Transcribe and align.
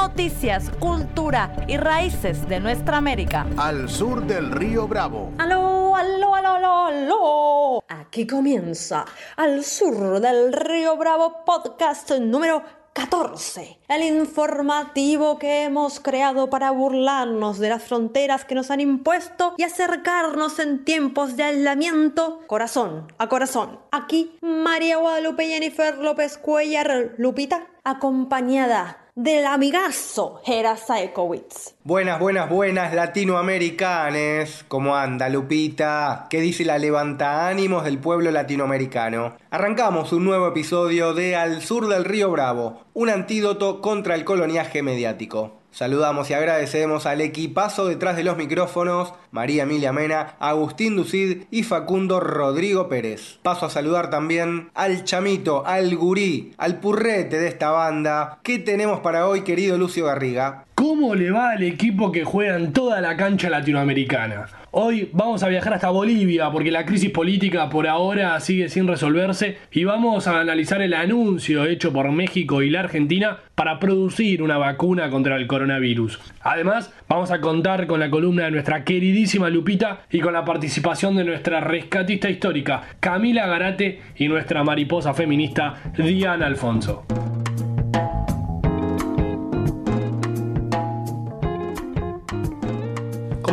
Noticias, 0.00 0.70
cultura 0.78 1.52
y 1.66 1.76
raíces 1.76 2.48
de 2.48 2.60
nuestra 2.60 2.98
América. 2.98 3.44
Al 3.56 3.88
sur 3.88 4.24
del 4.24 4.52
río 4.52 4.86
Bravo. 4.86 5.32
Aló, 5.38 5.96
aló, 5.96 6.36
aló, 6.36 6.54
aló, 6.54 6.86
aló. 6.86 7.84
Aquí 7.88 8.24
comienza 8.24 9.04
Al 9.36 9.64
sur 9.64 10.20
del 10.20 10.52
río 10.52 10.96
Bravo 10.96 11.44
podcast 11.44 12.12
número 12.12 12.62
14. 12.92 13.80
El 13.88 14.02
informativo 14.04 15.36
que 15.40 15.64
hemos 15.64 15.98
creado 15.98 16.48
para 16.48 16.70
burlarnos 16.70 17.58
de 17.58 17.68
las 17.68 17.82
fronteras 17.82 18.44
que 18.44 18.54
nos 18.54 18.70
han 18.70 18.80
impuesto 18.80 19.54
y 19.56 19.64
acercarnos 19.64 20.60
en 20.60 20.84
tiempos 20.84 21.36
de 21.36 21.42
aislamiento 21.42 22.40
corazón 22.46 23.12
a 23.18 23.28
corazón. 23.28 23.80
Aquí 23.90 24.38
María 24.42 24.98
Guadalupe 24.98 25.48
Jennifer 25.48 25.98
López 25.98 26.38
Cuellar 26.38 27.14
Lupita, 27.18 27.66
acompañada 27.82 29.07
del 29.18 29.46
amigazo 29.46 30.40
Hera 30.46 30.76
Saekowitz. 30.76 31.74
Buenas, 31.82 32.20
buenas, 32.20 32.48
buenas 32.48 32.94
latinoamericanes. 32.94 34.64
¿Cómo 34.68 34.94
anda 34.94 35.28
Lupita? 35.28 36.28
¿Qué 36.30 36.40
dice 36.40 36.64
la 36.64 36.78
levanta 36.78 37.48
ánimos 37.48 37.82
del 37.84 37.98
pueblo 37.98 38.30
latinoamericano? 38.30 39.36
Arrancamos 39.50 40.12
un 40.12 40.24
nuevo 40.24 40.46
episodio 40.46 41.14
de 41.14 41.34
Al 41.34 41.62
Sur 41.62 41.88
del 41.88 42.04
Río 42.04 42.30
Bravo, 42.30 42.84
un 42.94 43.10
antídoto 43.10 43.80
contra 43.80 44.14
el 44.14 44.24
coloniaje 44.24 44.84
mediático. 44.84 45.57
Saludamos 45.70 46.30
y 46.30 46.34
agradecemos 46.34 47.06
al 47.06 47.20
equipazo 47.20 47.86
detrás 47.86 48.16
de 48.16 48.24
los 48.24 48.36
micrófonos, 48.36 49.14
María 49.30 49.64
Emilia 49.64 49.92
Mena, 49.92 50.34
Agustín 50.40 50.96
Ducid 50.96 51.44
y 51.50 51.62
Facundo 51.62 52.20
Rodrigo 52.20 52.88
Pérez. 52.88 53.38
Paso 53.42 53.66
a 53.66 53.70
saludar 53.70 54.10
también 54.10 54.70
al 54.74 55.04
chamito, 55.04 55.64
al 55.66 55.94
gurí, 55.96 56.54
al 56.56 56.80
purrete 56.80 57.38
de 57.38 57.48
esta 57.48 57.70
banda. 57.70 58.38
¿Qué 58.42 58.58
tenemos 58.58 59.00
para 59.00 59.28
hoy, 59.28 59.42
querido 59.42 59.78
Lucio 59.78 60.06
Garriga? 60.06 60.64
¿Cómo 60.78 61.16
le 61.16 61.32
va 61.32 61.50
al 61.50 61.64
equipo 61.64 62.12
que 62.12 62.22
juega 62.22 62.54
en 62.54 62.72
toda 62.72 63.00
la 63.00 63.16
cancha 63.16 63.50
latinoamericana? 63.50 64.46
Hoy 64.70 65.10
vamos 65.12 65.42
a 65.42 65.48
viajar 65.48 65.74
hasta 65.74 65.90
Bolivia 65.90 66.52
porque 66.52 66.70
la 66.70 66.86
crisis 66.86 67.10
política 67.10 67.68
por 67.68 67.88
ahora 67.88 68.38
sigue 68.38 68.68
sin 68.68 68.86
resolverse 68.86 69.58
y 69.72 69.82
vamos 69.82 70.28
a 70.28 70.38
analizar 70.38 70.80
el 70.80 70.94
anuncio 70.94 71.64
hecho 71.64 71.92
por 71.92 72.12
México 72.12 72.62
y 72.62 72.70
la 72.70 72.78
Argentina 72.78 73.38
para 73.56 73.80
producir 73.80 74.40
una 74.40 74.56
vacuna 74.56 75.10
contra 75.10 75.34
el 75.34 75.48
coronavirus. 75.48 76.20
Además, 76.42 76.94
vamos 77.08 77.32
a 77.32 77.40
contar 77.40 77.88
con 77.88 77.98
la 77.98 78.08
columna 78.08 78.44
de 78.44 78.52
nuestra 78.52 78.84
queridísima 78.84 79.50
Lupita 79.50 80.02
y 80.12 80.20
con 80.20 80.32
la 80.32 80.44
participación 80.44 81.16
de 81.16 81.24
nuestra 81.24 81.58
rescatista 81.58 82.30
histórica 82.30 82.82
Camila 83.00 83.48
Garate 83.48 84.00
y 84.14 84.28
nuestra 84.28 84.62
mariposa 84.62 85.12
feminista 85.12 85.74
Diana 85.96 86.46
Alfonso. 86.46 87.04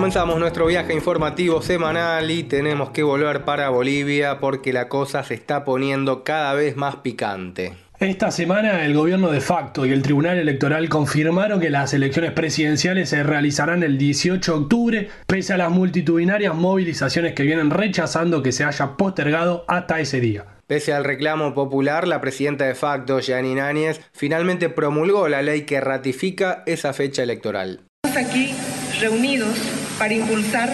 Comenzamos 0.06 0.38
nuestro 0.38 0.67
viaje 0.67 0.94
informativo 0.94 1.64
semanal 1.64 2.30
y 2.30 2.43
tenemos 2.43 2.92
que 2.92 3.02
volver 3.02 3.43
para 3.43 3.70
Bolivia 3.70 4.39
porque 4.39 4.71
la 4.71 4.88
cosa 4.88 5.23
se 5.23 5.33
está 5.33 5.66
poniendo 5.66 6.23
cada 6.23 6.54
vez 6.54 6.76
más 6.76 6.98
picante. 6.98 7.73
Esta 7.99 8.30
semana 8.30 8.86
el 8.86 8.93
gobierno 8.93 9.32
de 9.32 9.42
facto 9.42 9.83
y 9.83 9.92
el 9.92 10.04
Tribunal 10.04 10.38
Electoral 10.38 10.89
confirmaron 10.89 11.60
que 11.60 11.71
las 11.71 11.92
elecciones 11.95 12.33
presidenciales 12.33 13.10
se 13.10 13.23
realizarán 13.23 13.82
el 13.82 13.98
18 13.98 14.52
de 14.52 14.60
octubre, 14.60 15.10
pese 15.26 15.54
a 15.54 15.58
las 15.58 15.71
multitudinarias 15.71 16.54
movilizaciones 16.54 17.33
que 17.33 17.42
vienen 17.42 17.72
rechazando 17.72 18.43
que 18.43 18.52
se 18.52 18.64
haya 18.64 18.98
postergado 18.98 19.66
hasta 19.67 19.99
ese 19.99 20.20
día. 20.20 20.45
Pese 20.67 20.93
al 20.93 21.04
reclamo 21.04 21.55
popular, 21.55 22.08
la 22.08 22.22
presidenta 22.22 22.66
de 22.66 22.76
facto, 22.76 23.17
Janine 23.26 23.61
Áñez, 23.61 24.02
finalmente 24.14 24.70
promulgó 24.70 25.27
la 25.30 25.42
ley 25.42 25.64
que 25.64 25.82
ratifica 25.82 26.61
esa 26.67 26.93
fecha 26.93 27.23
electoral. 27.23 27.82
Estamos 28.04 28.32
aquí 28.32 28.54
reunidos 28.99 29.74
para 29.98 30.14
impulsar 30.14 30.72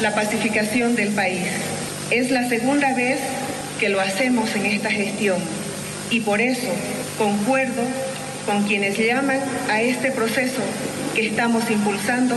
la 0.00 0.14
pacificación 0.14 0.96
del 0.96 1.10
país. 1.10 1.46
Es 2.10 2.30
la 2.30 2.48
segunda 2.48 2.94
vez 2.94 3.18
que 3.78 3.88
lo 3.88 4.00
hacemos 4.00 4.54
en 4.56 4.66
esta 4.66 4.90
gestión 4.90 5.38
y 6.10 6.20
por 6.20 6.40
eso 6.40 6.68
concuerdo 7.16 7.82
con 8.46 8.64
quienes 8.64 8.98
llaman 8.98 9.40
a 9.70 9.82
este 9.82 10.10
proceso 10.10 10.62
que 11.14 11.26
estamos 11.26 11.70
impulsando 11.70 12.36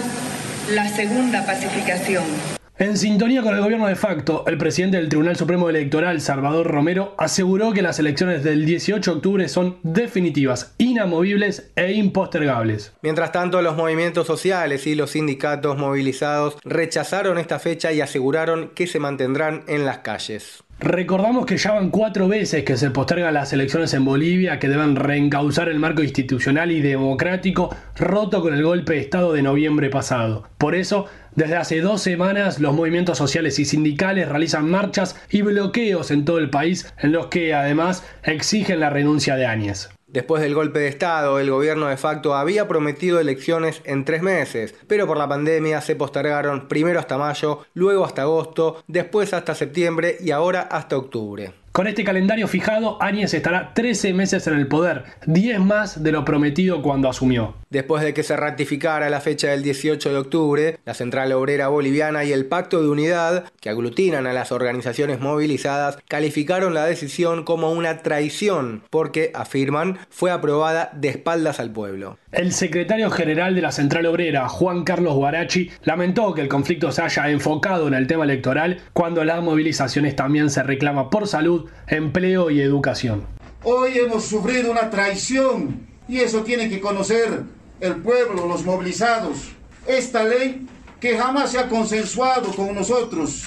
la 0.70 0.88
segunda 0.90 1.46
pacificación. 1.46 2.61
En 2.82 2.98
sintonía 2.98 3.44
con 3.44 3.54
el 3.54 3.62
gobierno 3.62 3.86
de 3.86 3.96
facto, 3.96 4.44
el 4.48 4.58
presidente 4.58 4.98
del 4.98 5.08
Tribunal 5.08 5.36
Supremo 5.36 5.70
Electoral, 5.70 6.20
Salvador 6.20 6.66
Romero, 6.66 7.14
aseguró 7.20 7.74
que 7.74 7.84
las 7.84 8.00
elecciones 8.00 8.44
del 8.44 8.66
18 8.66 9.12
de 9.12 9.18
octubre 9.18 9.48
son 9.50 9.78
definitivas, 9.84 10.74
inamovibles 10.80 11.72
e 11.76 11.92
impostergables. 11.92 12.94
Mientras 13.04 13.32
tanto, 13.32 13.62
los 13.62 13.78
movimientos 13.78 14.26
sociales 14.26 14.88
y 14.88 14.96
los 14.96 15.12
sindicatos 15.12 15.78
movilizados 15.78 16.58
rechazaron 16.64 17.38
esta 17.38 17.60
fecha 17.60 17.92
y 17.92 18.02
aseguraron 18.02 18.72
que 18.74 18.88
se 18.88 18.98
mantendrán 18.98 19.64
en 19.68 19.86
las 19.86 20.00
calles. 20.00 20.64
Recordamos 20.84 21.46
que 21.46 21.58
ya 21.58 21.74
van 21.74 21.92
cuatro 21.92 22.28
veces 22.28 22.64
que 22.64 22.76
se 22.76 22.90
postergan 22.90 23.36
las 23.36 23.54
elecciones 23.54 23.94
en 23.94 24.04
Bolivia 24.04 24.58
que 24.58 24.68
deben 24.68 24.96
reencauzar 24.96 25.70
el 25.70 25.78
marco 25.78 26.02
institucional 26.02 26.72
y 26.72 26.82
democrático 26.82 27.70
roto 27.96 28.42
con 28.42 28.56
el 28.56 28.64
golpe 28.64 28.94
de 28.94 29.02
Estado 29.02 29.32
de 29.32 29.44
noviembre 29.44 29.92
pasado. 29.92 30.50
Por 30.58 30.74
eso, 30.74 31.06
desde 31.36 31.58
hace 31.58 31.82
dos 31.82 32.02
semanas 32.02 32.60
los 32.60 32.74
movimientos 32.74 33.20
sociales 33.20 33.60
y 33.60 33.66
sindicales 33.66 34.28
realizan 34.28 34.72
marchas 34.72 35.22
y 35.30 35.44
bloqueos 35.44 36.10
en 36.10 36.26
todo 36.26 36.40
el 36.40 36.50
país 36.50 36.92
en 36.98 37.12
los 37.12 37.28
que 37.28 37.54
además 37.54 38.04
exigen 38.24 38.80
la 38.80 38.90
renuncia 38.90 39.36
de 39.36 39.46
Áñez. 39.46 39.90
Después 40.12 40.42
del 40.42 40.54
golpe 40.54 40.80
de 40.80 40.90
Estado, 40.90 41.40
el 41.40 41.50
gobierno 41.50 41.88
de 41.88 41.96
facto 41.96 42.36
había 42.36 42.68
prometido 42.68 43.22
elecciones 43.22 43.82
en 43.86 44.04
tres 44.04 44.22
meses, 44.22 44.76
pero 44.88 45.08
por 45.08 45.16
la 45.16 45.30
pandemia 45.30 45.80
se 45.80 45.96
postergaron 45.96 46.68
primero 46.68 47.00
hasta 47.00 47.18
mayo, 47.18 47.60
luego 47.74 48.04
hasta 48.04 48.24
agosto, 48.24 48.84
después 48.88 49.34
hasta 49.34 49.56
septiembre 49.56 50.18
y 50.20 50.32
ahora 50.32 50.64
hasta 50.64 50.98
octubre. 50.98 51.61
Con 51.72 51.88
este 51.88 52.04
calendario 52.04 52.50
fijado, 52.50 53.02
Áñez 53.02 53.34
estará 53.34 53.74
13 53.74 54.14
meses 54.14 54.46
en 54.46 54.56
el 54.56 54.68
poder, 54.68 55.06
10 55.26 55.62
más 55.62 56.04
de 56.04 56.12
lo 56.12 56.26
prometido 56.26 56.82
cuando 56.82 57.08
asumió. 57.08 57.56
Después 57.70 58.04
de 58.04 58.14
que 58.14 58.24
se 58.24 58.36
ratificara 58.36 59.10
la 59.10 59.22
fecha 59.22 59.52
del 59.52 59.64
18 59.64 60.12
de 60.12 60.18
octubre, 60.18 60.80
la 60.84 60.94
Central 60.94 61.32
Obrera 61.32 61.70
Boliviana 61.70 62.26
y 62.26 62.34
el 62.34 62.46
Pacto 62.46 62.82
de 62.82 62.90
Unidad, 62.90 63.46
que 63.62 63.70
aglutinan 63.70 64.28
a 64.28 64.34
las 64.34 64.52
organizaciones 64.52 65.22
movilizadas, 65.22 65.98
calificaron 66.10 66.74
la 66.74 66.86
decisión 66.86 67.46
como 67.46 67.72
una 67.72 68.00
traición, 68.00 68.84
porque, 68.90 69.32
afirman, 69.34 69.98
fue 70.10 70.30
aprobada 70.30 70.92
de 70.94 71.08
espaldas 71.08 71.62
al 71.62 71.72
pueblo. 71.72 72.18
El 72.34 72.52
secretario 72.52 73.10
general 73.10 73.56
de 73.56 73.62
la 73.62 73.72
Central 73.72 74.06
Obrera, 74.08 74.50
Juan 74.50 74.84
Carlos 74.84 75.16
Guarachi, 75.16 75.70
lamentó 75.84 76.34
que 76.34 76.42
el 76.42 76.50
conflicto 76.50 76.92
se 76.92 77.02
haya 77.02 77.30
enfocado 77.30 77.88
en 77.88 77.94
el 77.94 78.08
tema 78.08 78.26
electoral 78.26 78.80
cuando 78.92 79.24
las 79.24 79.42
movilizaciones 79.42 80.18
también 80.18 80.50
se 80.50 80.64
reclama 80.64 81.10
por 81.10 81.28
salud, 81.28 81.61
empleo 81.88 82.50
y 82.50 82.62
educación. 82.62 83.26
Hoy 83.64 83.98
hemos 83.98 84.26
sufrido 84.26 84.72
una 84.72 84.90
traición 84.90 85.88
y 86.08 86.20
eso 86.20 86.42
tiene 86.44 86.70
que 86.70 86.82
conocer 86.82 87.44
el 87.80 87.96
pueblo, 87.98 88.48
los 88.48 88.66
movilizados. 88.66 89.50
Esta 89.88 90.24
ley 90.24 90.68
que 91.00 91.18
jamás 91.18 91.52
se 91.52 91.60
ha 91.60 91.68
consensuado 91.68 92.52
con 92.56 92.74
nosotros, 92.76 93.44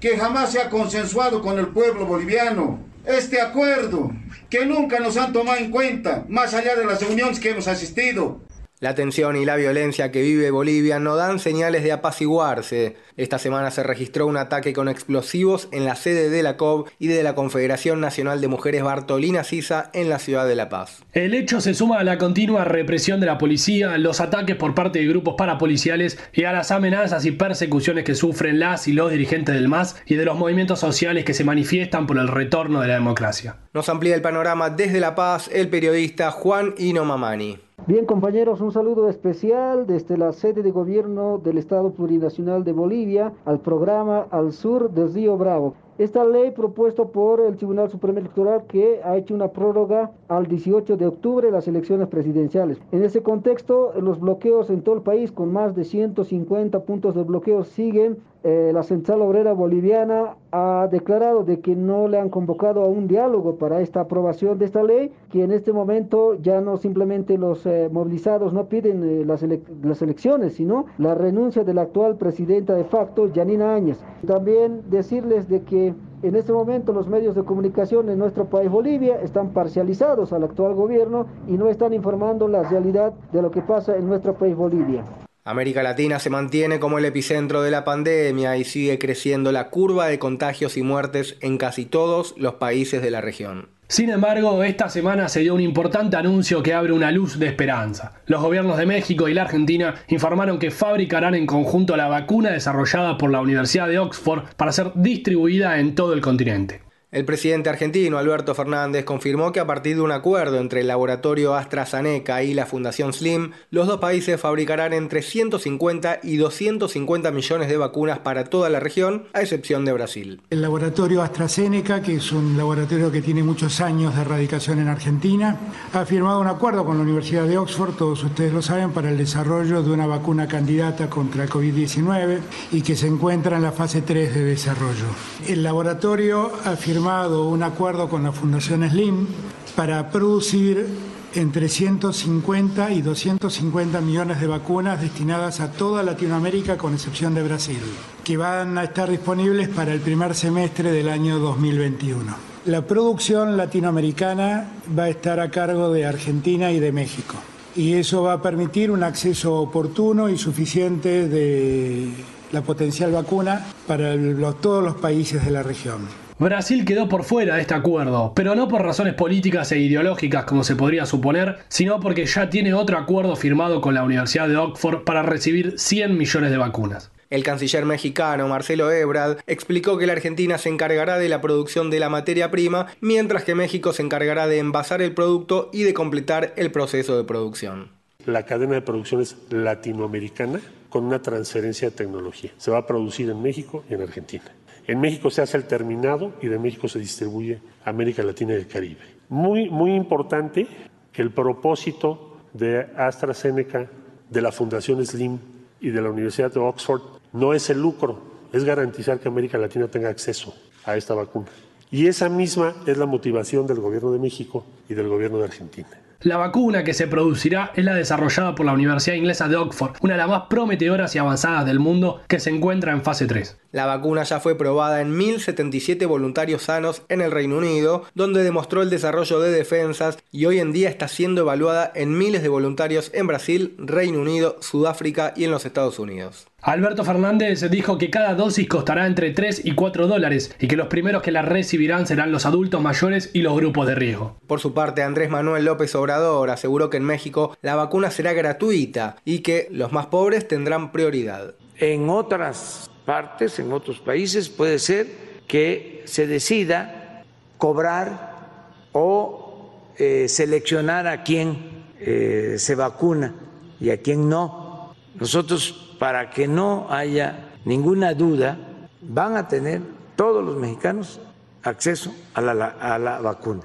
que 0.00 0.16
jamás 0.16 0.52
se 0.52 0.60
ha 0.60 0.68
consensuado 0.68 1.42
con 1.42 1.58
el 1.58 1.68
pueblo 1.68 2.06
boliviano. 2.06 2.80
Este 3.06 3.40
acuerdo 3.40 4.10
que 4.50 4.66
nunca 4.66 5.00
nos 5.00 5.16
han 5.16 5.32
tomado 5.32 5.58
en 5.58 5.70
cuenta, 5.70 6.24
más 6.28 6.52
allá 6.52 6.76
de 6.76 6.84
las 6.84 7.00
reuniones 7.00 7.40
que 7.40 7.50
hemos 7.50 7.68
asistido. 7.68 8.40
La 8.80 8.94
tensión 8.94 9.36
y 9.36 9.44
la 9.44 9.56
violencia 9.56 10.10
que 10.10 10.22
vive 10.22 10.50
Bolivia 10.50 10.98
no 10.98 11.14
dan 11.14 11.38
señales 11.38 11.82
de 11.82 11.92
apaciguarse. 11.92 12.96
Esta 13.18 13.38
semana 13.38 13.70
se 13.70 13.82
registró 13.82 14.26
un 14.26 14.38
ataque 14.38 14.72
con 14.72 14.88
explosivos 14.88 15.68
en 15.70 15.84
la 15.84 15.96
sede 15.96 16.30
de 16.30 16.42
la 16.42 16.56
COB 16.56 16.88
y 16.98 17.08
de 17.08 17.22
la 17.22 17.34
Confederación 17.34 18.00
Nacional 18.00 18.40
de 18.40 18.48
Mujeres 18.48 18.82
Bartolina 18.82 19.44
Sisa 19.44 19.90
en 19.92 20.08
la 20.08 20.18
ciudad 20.18 20.48
de 20.48 20.54
La 20.54 20.70
Paz. 20.70 21.04
El 21.12 21.34
hecho 21.34 21.60
se 21.60 21.74
suma 21.74 21.98
a 21.98 22.04
la 22.04 22.16
continua 22.16 22.64
represión 22.64 23.20
de 23.20 23.26
la 23.26 23.36
policía, 23.36 23.98
los 23.98 24.22
ataques 24.22 24.56
por 24.56 24.74
parte 24.74 25.00
de 25.00 25.08
grupos 25.08 25.34
parapoliciales 25.36 26.18
y 26.32 26.44
a 26.44 26.52
las 26.52 26.70
amenazas 26.70 27.26
y 27.26 27.32
persecuciones 27.32 28.04
que 28.04 28.14
sufren 28.14 28.60
las 28.60 28.88
y 28.88 28.94
los 28.94 29.10
dirigentes 29.10 29.54
del 29.54 29.68
MAS 29.68 29.96
y 30.06 30.14
de 30.14 30.24
los 30.24 30.38
movimientos 30.38 30.80
sociales 30.80 31.26
que 31.26 31.34
se 31.34 31.44
manifiestan 31.44 32.06
por 32.06 32.16
el 32.16 32.28
retorno 32.28 32.80
de 32.80 32.88
la 32.88 32.94
democracia. 32.94 33.56
Nos 33.74 33.90
amplía 33.90 34.14
el 34.14 34.22
panorama 34.22 34.70
desde 34.70 35.00
La 35.00 35.14
Paz 35.14 35.50
el 35.52 35.68
periodista 35.68 36.30
Juan 36.30 36.74
Ino 36.78 37.04
Mamani. 37.04 37.58
Bien, 37.86 38.04
compañeros, 38.04 38.60
un 38.60 38.72
saludo 38.72 39.08
especial 39.08 39.86
desde 39.86 40.18
la 40.18 40.32
sede 40.32 40.62
de 40.62 40.70
gobierno 40.70 41.38
del 41.38 41.56
Estado 41.56 41.90
Plurinacional 41.92 42.62
de 42.62 42.72
Bolivia 42.72 43.32
al 43.46 43.60
programa 43.60 44.26
Al 44.30 44.52
Sur 44.52 44.90
del 44.90 45.12
Río 45.12 45.38
Bravo. 45.38 45.74
Esta 45.98 46.24
ley 46.24 46.50
propuesta 46.50 47.04
por 47.04 47.40
el 47.40 47.56
Tribunal 47.56 47.90
Supremo 47.90 48.18
Electoral 48.18 48.64
que 48.68 49.00
ha 49.02 49.16
hecho 49.16 49.34
una 49.34 49.48
prórroga 49.48 50.12
al 50.28 50.46
18 50.46 50.96
de 50.96 51.06
octubre 51.06 51.50
las 51.50 51.68
elecciones 51.68 52.08
presidenciales. 52.08 52.80
En 52.92 53.02
ese 53.02 53.22
contexto, 53.22 53.92
los 54.00 54.20
bloqueos 54.20 54.70
en 54.70 54.82
todo 54.82 54.94
el 54.94 55.02
país, 55.02 55.32
con 55.32 55.52
más 55.52 55.74
de 55.74 55.84
150 55.84 56.84
puntos 56.84 57.14
de 57.14 57.22
bloqueo, 57.22 57.64
siguen. 57.64 58.18
Eh, 58.42 58.70
la 58.72 58.82
Central 58.82 59.20
Obrera 59.20 59.52
Boliviana 59.52 60.36
ha 60.50 60.88
declarado 60.90 61.44
de 61.44 61.60
que 61.60 61.76
no 61.76 62.08
le 62.08 62.18
han 62.18 62.30
convocado 62.30 62.82
a 62.82 62.88
un 62.88 63.06
diálogo 63.06 63.56
para 63.56 63.82
esta 63.82 64.00
aprobación 64.00 64.58
de 64.58 64.64
esta 64.64 64.82
ley, 64.82 65.12
que 65.30 65.44
en 65.44 65.52
este 65.52 65.74
momento 65.74 66.34
ya 66.40 66.62
no 66.62 66.78
simplemente 66.78 67.36
los 67.36 67.66
eh, 67.66 67.90
movilizados 67.92 68.54
no 68.54 68.64
piden 68.64 69.04
eh, 69.04 69.24
las, 69.26 69.44
las 69.82 70.00
elecciones, 70.00 70.54
sino 70.54 70.86
la 70.96 71.14
renuncia 71.14 71.64
de 71.64 71.74
la 71.74 71.82
actual 71.82 72.16
presidenta 72.16 72.74
de 72.74 72.84
facto, 72.84 73.28
Janina 73.34 73.74
Áñez. 73.74 74.02
También 74.26 74.84
decirles 74.88 75.46
de 75.48 75.60
que 75.62 75.94
en 76.22 76.34
este 76.34 76.52
momento 76.52 76.94
los 76.94 77.08
medios 77.08 77.34
de 77.34 77.44
comunicación 77.44 78.08
en 78.08 78.18
nuestro 78.18 78.46
país 78.46 78.70
Bolivia 78.70 79.20
están 79.20 79.50
parcializados 79.50 80.32
al 80.32 80.44
actual 80.44 80.74
gobierno 80.74 81.26
y 81.46 81.58
no 81.58 81.68
están 81.68 81.92
informando 81.92 82.48
la 82.48 82.62
realidad 82.62 83.12
de 83.32 83.42
lo 83.42 83.50
que 83.50 83.60
pasa 83.60 83.96
en 83.96 84.06
nuestro 84.06 84.32
país 84.34 84.56
Bolivia. 84.56 85.04
América 85.50 85.82
Latina 85.82 86.18
se 86.18 86.30
mantiene 86.30 86.80
como 86.80 86.98
el 86.98 87.04
epicentro 87.04 87.62
de 87.62 87.70
la 87.70 87.84
pandemia 87.84 88.56
y 88.56 88.64
sigue 88.64 88.98
creciendo 88.98 89.52
la 89.52 89.68
curva 89.68 90.06
de 90.06 90.18
contagios 90.18 90.76
y 90.76 90.82
muertes 90.82 91.36
en 91.40 91.58
casi 91.58 91.84
todos 91.84 92.34
los 92.36 92.54
países 92.54 93.02
de 93.02 93.10
la 93.10 93.20
región. 93.20 93.68
Sin 93.90 94.08
embargo, 94.08 94.62
esta 94.62 94.88
semana 94.88 95.28
se 95.28 95.40
dio 95.40 95.52
un 95.52 95.60
importante 95.60 96.16
anuncio 96.16 96.62
que 96.62 96.74
abre 96.74 96.92
una 96.92 97.10
luz 97.10 97.40
de 97.40 97.48
esperanza. 97.48 98.12
Los 98.26 98.40
gobiernos 98.40 98.78
de 98.78 98.86
México 98.86 99.26
y 99.26 99.34
la 99.34 99.42
Argentina 99.42 99.96
informaron 100.06 100.60
que 100.60 100.70
fabricarán 100.70 101.34
en 101.34 101.44
conjunto 101.44 101.96
la 101.96 102.06
vacuna 102.06 102.50
desarrollada 102.50 103.18
por 103.18 103.32
la 103.32 103.40
Universidad 103.40 103.88
de 103.88 103.98
Oxford 103.98 104.44
para 104.56 104.70
ser 104.70 104.92
distribuida 104.94 105.80
en 105.80 105.96
todo 105.96 106.12
el 106.12 106.20
continente. 106.20 106.82
El 107.12 107.24
presidente 107.24 107.68
argentino 107.68 108.18
Alberto 108.18 108.54
Fernández 108.54 109.04
confirmó 109.04 109.50
que 109.50 109.58
a 109.58 109.66
partir 109.66 109.96
de 109.96 110.02
un 110.02 110.12
acuerdo 110.12 110.58
entre 110.58 110.82
el 110.82 110.86
laboratorio 110.86 111.56
AstraZeneca 111.56 112.44
y 112.44 112.54
la 112.54 112.66
Fundación 112.66 113.12
Slim, 113.12 113.50
los 113.72 113.88
dos 113.88 113.98
países 113.98 114.40
fabricarán 114.40 114.92
entre 114.92 115.22
150 115.22 116.20
y 116.22 116.36
250 116.36 117.32
millones 117.32 117.68
de 117.68 117.76
vacunas 117.76 118.20
para 118.20 118.44
toda 118.44 118.70
la 118.70 118.78
región, 118.78 119.24
a 119.32 119.40
excepción 119.40 119.84
de 119.84 119.92
Brasil. 119.92 120.40
El 120.50 120.62
laboratorio 120.62 121.20
AstraZeneca, 121.22 122.00
que 122.00 122.14
es 122.14 122.30
un 122.30 122.56
laboratorio 122.56 123.10
que 123.10 123.22
tiene 123.22 123.42
muchos 123.42 123.80
años 123.80 124.14
de 124.14 124.20
erradicación 124.22 124.78
en 124.78 124.86
Argentina, 124.86 125.58
ha 125.92 126.04
firmado 126.04 126.38
un 126.38 126.46
acuerdo 126.46 126.84
con 126.84 126.96
la 126.96 127.02
Universidad 127.02 127.48
de 127.48 127.58
Oxford, 127.58 127.96
todos 127.96 128.22
ustedes 128.22 128.52
lo 128.52 128.62
saben, 128.62 128.92
para 128.92 129.10
el 129.10 129.18
desarrollo 129.18 129.82
de 129.82 129.90
una 129.90 130.06
vacuna 130.06 130.46
candidata 130.46 131.10
contra 131.10 131.42
el 131.42 131.50
COVID-19 131.50 132.38
y 132.70 132.82
que 132.82 132.94
se 132.94 133.08
encuentra 133.08 133.56
en 133.56 133.64
la 133.64 133.72
fase 133.72 134.00
3 134.00 134.32
de 134.32 134.44
desarrollo. 134.44 135.06
El 135.48 135.64
laboratorio 135.64 136.52
ha 136.64 136.76
firmado 136.76 136.99
firmado 137.00 137.48
un 137.48 137.62
acuerdo 137.62 138.10
con 138.10 138.24
la 138.24 138.30
Fundación 138.30 138.86
Slim 138.86 139.26
para 139.74 140.10
producir 140.10 140.86
entre 141.34 141.70
150 141.70 142.92
y 142.92 143.00
250 143.00 144.02
millones 144.02 144.38
de 144.38 144.46
vacunas 144.46 145.00
destinadas 145.00 145.60
a 145.60 145.72
toda 145.72 146.02
Latinoamérica 146.02 146.76
con 146.76 146.92
excepción 146.92 147.34
de 147.34 147.42
Brasil, 147.42 147.80
que 148.22 148.36
van 148.36 148.76
a 148.76 148.84
estar 148.84 149.08
disponibles 149.08 149.68
para 149.68 149.94
el 149.94 150.00
primer 150.00 150.34
semestre 150.34 150.92
del 150.92 151.08
año 151.08 151.38
2021. 151.38 152.36
La 152.66 152.82
producción 152.86 153.56
latinoamericana 153.56 154.68
va 154.98 155.04
a 155.04 155.08
estar 155.08 155.40
a 155.40 155.50
cargo 155.50 155.90
de 155.90 156.04
Argentina 156.04 156.70
y 156.70 156.80
de 156.80 156.92
México 156.92 157.36
y 157.74 157.94
eso 157.94 158.24
va 158.24 158.34
a 158.34 158.42
permitir 158.42 158.90
un 158.90 159.04
acceso 159.04 159.54
oportuno 159.54 160.28
y 160.28 160.36
suficiente 160.36 161.30
de 161.30 162.12
la 162.52 162.60
potencial 162.60 163.10
vacuna 163.12 163.68
para 163.86 164.14
todos 164.60 164.84
los 164.84 164.96
países 164.96 165.42
de 165.46 165.50
la 165.50 165.62
región. 165.62 166.29
Brasil 166.40 166.86
quedó 166.86 167.06
por 167.06 167.24
fuera 167.24 167.56
de 167.56 167.60
este 167.60 167.74
acuerdo, 167.74 168.32
pero 168.34 168.54
no 168.54 168.66
por 168.66 168.80
razones 168.80 169.12
políticas 169.12 169.72
e 169.72 169.78
ideológicas 169.78 170.46
como 170.46 170.64
se 170.64 170.74
podría 170.74 171.04
suponer, 171.04 171.58
sino 171.68 172.00
porque 172.00 172.24
ya 172.24 172.48
tiene 172.48 172.72
otro 172.72 172.96
acuerdo 172.96 173.36
firmado 173.36 173.82
con 173.82 173.92
la 173.92 174.02
Universidad 174.02 174.48
de 174.48 174.56
Oxford 174.56 175.04
para 175.04 175.22
recibir 175.22 175.78
100 175.78 176.16
millones 176.16 176.50
de 176.50 176.56
vacunas. 176.56 177.10
El 177.28 177.42
canciller 177.42 177.84
mexicano 177.84 178.48
Marcelo 178.48 178.90
Ebrard 178.90 179.40
explicó 179.46 179.98
que 179.98 180.06
la 180.06 180.14
Argentina 180.14 180.56
se 180.56 180.70
encargará 180.70 181.18
de 181.18 181.28
la 181.28 181.42
producción 181.42 181.90
de 181.90 182.00
la 182.00 182.08
materia 182.08 182.50
prima, 182.50 182.86
mientras 183.02 183.44
que 183.44 183.54
México 183.54 183.92
se 183.92 184.02
encargará 184.02 184.46
de 184.46 184.60
envasar 184.60 185.02
el 185.02 185.12
producto 185.12 185.68
y 185.74 185.82
de 185.82 185.92
completar 185.92 186.54
el 186.56 186.72
proceso 186.72 187.18
de 187.18 187.24
producción. 187.24 187.90
La 188.24 188.46
cadena 188.46 188.76
de 188.76 188.82
producción 188.82 189.20
es 189.20 189.36
latinoamericana 189.50 190.60
con 190.88 191.04
una 191.04 191.20
transferencia 191.20 191.90
de 191.90 191.96
tecnología. 191.96 192.50
Se 192.56 192.70
va 192.70 192.78
a 192.78 192.86
producir 192.86 193.28
en 193.28 193.42
México 193.42 193.84
y 193.90 193.94
en 193.94 194.02
Argentina. 194.02 194.44
En 194.90 195.00
México 195.00 195.30
se 195.30 195.40
hace 195.40 195.56
el 195.56 195.68
terminado 195.68 196.32
y 196.42 196.48
de 196.48 196.58
México 196.58 196.88
se 196.88 196.98
distribuye 196.98 197.60
América 197.84 198.24
Latina 198.24 198.54
y 198.54 198.56
el 198.56 198.66
Caribe. 198.66 198.98
Muy, 199.28 199.70
muy 199.70 199.94
importante 199.94 200.66
que 201.12 201.22
el 201.22 201.30
propósito 201.30 202.38
de 202.52 202.88
AstraZeneca, 202.96 203.88
de 204.28 204.42
la 204.42 204.50
Fundación 204.50 205.06
Slim 205.06 205.38
y 205.80 205.90
de 205.90 206.02
la 206.02 206.10
Universidad 206.10 206.52
de 206.52 206.58
Oxford 206.58 207.02
no 207.32 207.54
es 207.54 207.70
el 207.70 207.80
lucro, 207.80 208.18
es 208.52 208.64
garantizar 208.64 209.20
que 209.20 209.28
América 209.28 209.58
Latina 209.58 209.86
tenga 209.86 210.08
acceso 210.08 210.52
a 210.84 210.96
esta 210.96 211.14
vacuna. 211.14 211.46
Y 211.92 212.08
esa 212.08 212.28
misma 212.28 212.74
es 212.84 212.98
la 212.98 213.06
motivación 213.06 213.68
del 213.68 213.78
gobierno 213.78 214.10
de 214.10 214.18
México 214.18 214.66
y 214.88 214.94
del 214.94 215.06
gobierno 215.06 215.38
de 215.38 215.44
Argentina. 215.44 215.99
La 216.22 216.36
vacuna 216.36 216.84
que 216.84 216.92
se 216.92 217.06
producirá 217.06 217.72
es 217.74 217.82
la 217.82 217.94
desarrollada 217.94 218.54
por 218.54 218.66
la 218.66 218.74
Universidad 218.74 219.16
Inglesa 219.16 219.48
de 219.48 219.56
Oxford, 219.56 219.92
una 220.02 220.14
de 220.14 220.18
las 220.18 220.28
más 220.28 220.42
prometedoras 220.50 221.14
y 221.14 221.18
avanzadas 221.18 221.64
del 221.64 221.78
mundo 221.78 222.20
que 222.28 222.38
se 222.40 222.50
encuentra 222.50 222.92
en 222.92 223.00
fase 223.00 223.26
3. 223.26 223.56
La 223.72 223.86
vacuna 223.86 224.24
ya 224.24 224.38
fue 224.38 224.54
probada 224.54 225.00
en 225.00 225.16
1077 225.16 226.04
voluntarios 226.04 226.64
sanos 226.64 227.04
en 227.08 227.22
el 227.22 227.30
Reino 227.30 227.56
Unido, 227.56 228.04
donde 228.14 228.42
demostró 228.42 228.82
el 228.82 228.90
desarrollo 228.90 229.40
de 229.40 229.50
defensas 229.50 230.18
y 230.30 230.44
hoy 230.44 230.58
en 230.58 230.72
día 230.72 230.90
está 230.90 231.08
siendo 231.08 231.40
evaluada 231.40 231.90
en 231.94 232.18
miles 232.18 232.42
de 232.42 232.50
voluntarios 232.50 233.10
en 233.14 233.26
Brasil, 233.26 233.74
Reino 233.78 234.20
Unido, 234.20 234.58
Sudáfrica 234.60 235.32
y 235.34 235.44
en 235.44 235.50
los 235.50 235.64
Estados 235.64 235.98
Unidos. 235.98 236.49
Alberto 236.62 237.04
Fernández 237.04 237.68
dijo 237.70 237.96
que 237.96 238.10
cada 238.10 238.34
dosis 238.34 238.68
costará 238.68 239.06
entre 239.06 239.30
3 239.30 239.62
y 239.64 239.72
4 239.72 240.06
dólares 240.06 240.54
y 240.58 240.68
que 240.68 240.76
los 240.76 240.88
primeros 240.88 241.22
que 241.22 241.32
la 241.32 241.40
recibirán 241.40 242.06
serán 242.06 242.32
los 242.32 242.44
adultos 242.44 242.82
mayores 242.82 243.30
y 243.32 243.40
los 243.40 243.56
grupos 243.56 243.86
de 243.86 243.94
riesgo. 243.94 244.36
Por 244.46 244.60
su 244.60 244.74
parte, 244.74 245.02
Andrés 245.02 245.30
Manuel 245.30 245.64
López 245.64 245.94
Obrador 245.94 246.50
aseguró 246.50 246.90
que 246.90 246.98
en 246.98 247.04
México 247.04 247.56
la 247.62 247.76
vacuna 247.76 248.10
será 248.10 248.34
gratuita 248.34 249.16
y 249.24 249.38
que 249.38 249.68
los 249.70 249.92
más 249.92 250.06
pobres 250.06 250.46
tendrán 250.48 250.92
prioridad. 250.92 251.54
En 251.78 252.10
otras 252.10 252.90
partes, 253.06 253.58
en 253.58 253.72
otros 253.72 253.98
países, 254.00 254.50
puede 254.50 254.78
ser 254.78 255.06
que 255.46 256.02
se 256.04 256.26
decida 256.26 257.24
cobrar 257.56 258.68
o 258.92 259.72
eh, 259.96 260.28
seleccionar 260.28 261.06
a 261.06 261.22
quién 261.22 261.84
eh, 262.00 262.56
se 262.58 262.74
vacuna 262.74 263.34
y 263.80 263.90
a 263.90 264.02
quién 264.02 264.28
no. 264.28 264.94
Nosotros 265.18 265.89
para 266.00 266.30
que 266.30 266.48
no 266.48 266.86
haya 266.88 267.50
ninguna 267.66 268.14
duda, 268.14 268.56
van 269.02 269.36
a 269.36 269.46
tener 269.48 269.82
todos 270.16 270.42
los 270.42 270.56
mexicanos 270.56 271.20
acceso 271.62 272.10
a 272.32 272.40
la, 272.40 273.20
vacuna. 273.22 273.60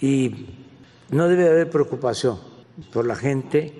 Y 0.00 0.46
no 1.10 1.28
debe 1.28 1.48
haber 1.48 1.70
preocupación 1.70 2.40
por 2.92 3.06
la 3.06 3.14
gente 3.14 3.72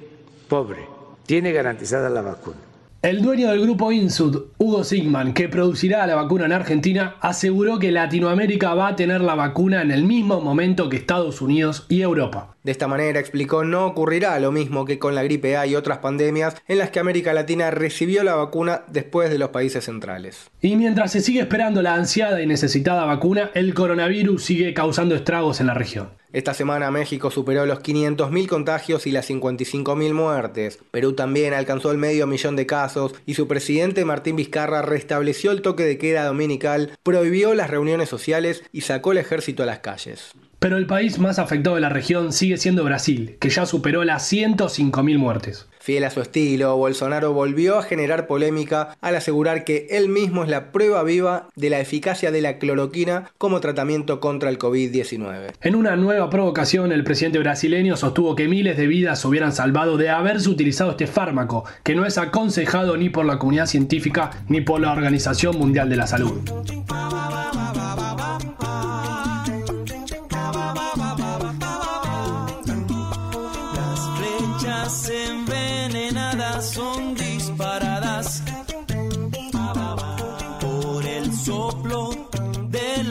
pobre. 0.49 0.87
Tiene 1.27 1.51
garantizada 1.51 2.09
la 2.09 2.23
vacuna. 2.23 2.59
El 3.03 3.23
dueño 3.23 3.51
del 3.51 3.63
grupo 3.63 3.91
Insud, 3.91 4.45
Hugo 4.59 4.85
Sigman, 4.85 5.35
que 5.35 5.49
producirá 5.49 6.07
la 6.07 6.15
vacuna 6.15 6.45
en 6.45 6.53
Argentina, 6.53 7.17
aseguró 7.21 7.81
que 7.81 7.91
Latinoamérica 7.91 8.75
va 8.75 8.89
a 8.89 8.97
tener 8.97 9.21
la 9.21 9.35
vacuna 9.35 9.83
en 9.83 9.91
el 9.91 10.05
mismo 10.05 10.41
momento 10.41 10.89
que 10.89 10.99
Estados 10.99 11.41
Unidos 11.41 11.87
y 11.89 12.03
Europa. 12.03 12.55
De 12.63 12.73
esta 12.73 12.89
manera, 12.89 13.19
explicó, 13.19 13.65
no 13.65 13.87
ocurrirá 13.87 14.39
lo 14.39 14.53
mismo 14.53 14.85
que 14.85 14.99
con 14.99 15.15
la 15.15 15.23
gripe 15.23 15.57
A 15.57 15.67
y 15.67 15.77
otras 15.77 15.99
pandemias 15.99 16.57
en 16.69 16.79
las 16.79 16.91
que 16.91 17.01
América 17.01 17.33
Latina 17.33 17.71
recibió 17.71 18.23
la 18.23 18.35
vacuna 18.35 18.83
después 18.89 19.31
de 19.31 19.39
los 19.39 19.49
países 19.49 19.85
centrales. 19.85 20.51
Y 20.61 20.77
mientras 20.77 21.13
se 21.13 21.23
sigue 21.23 21.41
esperando 21.41 21.81
la 21.81 21.95
ansiada 21.95 22.43
y 22.43 22.47
necesitada 22.47 23.07
vacuna, 23.07 23.51
el 23.55 23.73
coronavirus 23.73 24.45
sigue 24.45 24.75
causando 24.75 25.15
estragos 25.15 25.61
en 25.61 25.69
la 25.69 25.75
región. 25.75 26.11
Esta 26.33 26.55
semana 26.55 26.91
México 26.91 27.31
superó 27.31 27.67
los 27.67 27.81
500.000 27.81 28.47
contagios 28.47 29.07
y 29.07 29.11
las 29.11 29.29
55.000 29.29 30.13
muertes. 30.13 30.79
Perú 30.91 31.15
también 31.15 31.55
alcanzó 31.55 31.91
el 31.91 31.99
medio 31.99 32.27
millón 32.29 32.55
de 32.55 32.67
casos 32.67 33.15
y 33.27 33.35
su 33.35 33.49
presidente 33.49 34.05
Martín 34.05 34.37
Vizcarra 34.37 34.83
restableció 34.83 35.51
el 35.51 35.63
toque 35.63 35.85
de 35.85 35.99
queda 35.99 36.27
dominical, 36.27 36.93
prohibió 37.03 37.55
las 37.55 37.71
reuniones 37.71 38.09
sociales 38.09 38.63
y 38.71 38.83
sacó 38.83 39.13
el 39.13 39.19
ejército 39.19 39.65
a 39.65 39.67
las 39.67 39.81
calles. 39.81 40.35
Pero 40.61 40.77
el 40.77 40.85
país 40.85 41.19
más 41.19 41.39
afectado 41.39 41.77
de 41.77 41.81
la 41.81 41.89
región 41.89 42.35
sigue 42.35 42.59
siendo 42.59 42.85
Brasil, 42.85 43.37
que 43.41 43.49
ya 43.49 43.65
superó 43.65 44.05
las 44.05 44.31
105.000 44.31 45.17
muertes. 45.17 45.67
Fiel 45.81 46.05
a 46.05 46.11
su 46.11 46.21
estilo, 46.21 46.77
Bolsonaro 46.77 47.33
volvió 47.33 47.79
a 47.79 47.83
generar 47.83 48.27
polémica 48.27 48.95
al 49.01 49.17
asegurar 49.17 49.65
que 49.65 49.87
él 49.89 50.11
mismo 50.11 50.45
es 50.45 50.51
la 50.51 50.71
prueba 50.71 51.03
viva 51.03 51.49
de 51.57 51.71
la 51.71 51.81
eficacia 51.81 52.31
de 52.31 52.43
la 52.43 52.59
cloroquina 52.59 53.31
como 53.39 53.61
tratamiento 53.61 54.21
contra 54.21 54.51
el 54.51 54.59
COVID-19. 54.59 55.55
En 55.63 55.75
una 55.77 55.97
nueva 55.97 56.29
provocación, 56.29 56.93
el 56.93 57.05
presidente 57.05 57.39
brasileño 57.39 57.97
sostuvo 57.97 58.37
que 58.37 58.47
miles 58.47 58.77
de 58.77 58.87
vidas 58.87 59.25
hubieran 59.25 59.53
salvado 59.53 59.97
de 59.97 60.11
haberse 60.11 60.51
utilizado 60.51 60.91
este 60.91 61.07
fármaco, 61.07 61.65
que 61.83 61.95
no 61.95 62.05
es 62.05 62.19
aconsejado 62.19 62.99
ni 62.99 63.09
por 63.09 63.25
la 63.25 63.39
comunidad 63.39 63.65
científica 63.65 64.31
ni 64.47 64.61
por 64.61 64.79
la 64.79 64.93
Organización 64.93 65.57
Mundial 65.57 65.89
de 65.89 65.97
la 65.97 66.07
Salud. 66.07 66.39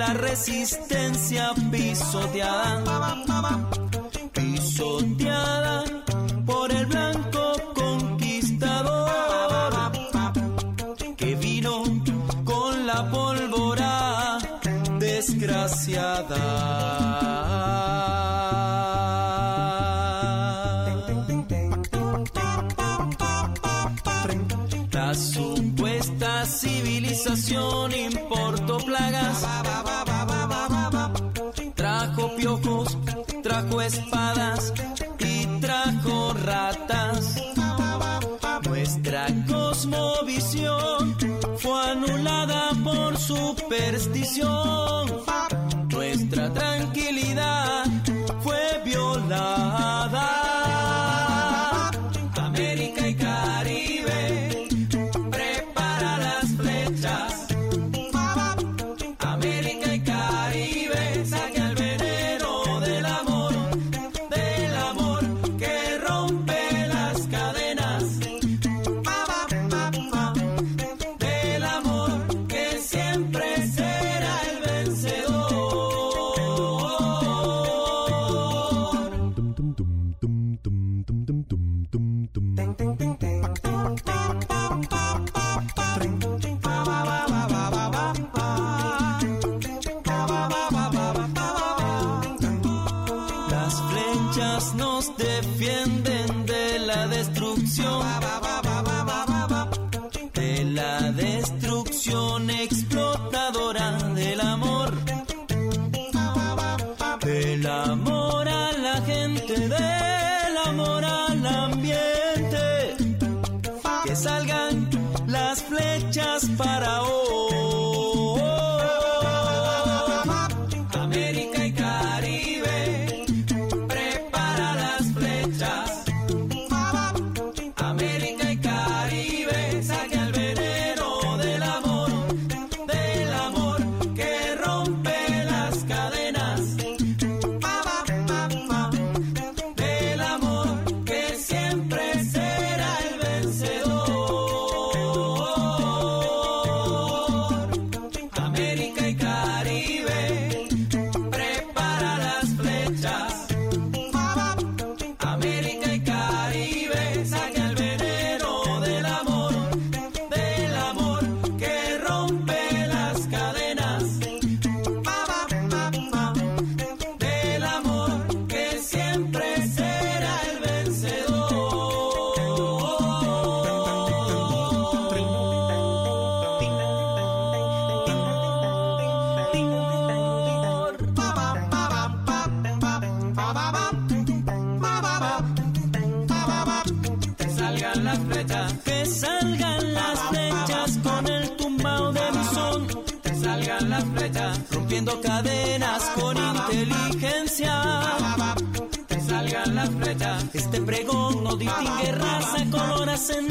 La 0.10 0.14
resistencia 0.14 1.52
pisoteada, 1.72 2.84
pisoteada 4.34 5.29
espadas 33.94 34.74
y 35.20 35.46
trajo 35.60 36.34
ratas. 36.46 37.36
Nuestra 38.68 39.28
cosmovisión 39.48 41.16
fue 41.58 41.92
anulada 41.92 42.72
por 42.84 43.18
superstición. 43.18 45.10
Nuestra 45.90 46.54
tranquilidad 46.54 47.79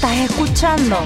Estás 0.00 0.30
escuchando 0.30 0.96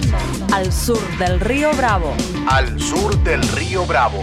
Al 0.52 0.70
Sur 0.70 1.00
del 1.16 1.40
Río 1.40 1.72
Bravo. 1.78 2.12
Al 2.46 2.78
sur 2.78 3.16
del 3.24 3.42
río 3.42 3.86
Bravo. 3.86 4.22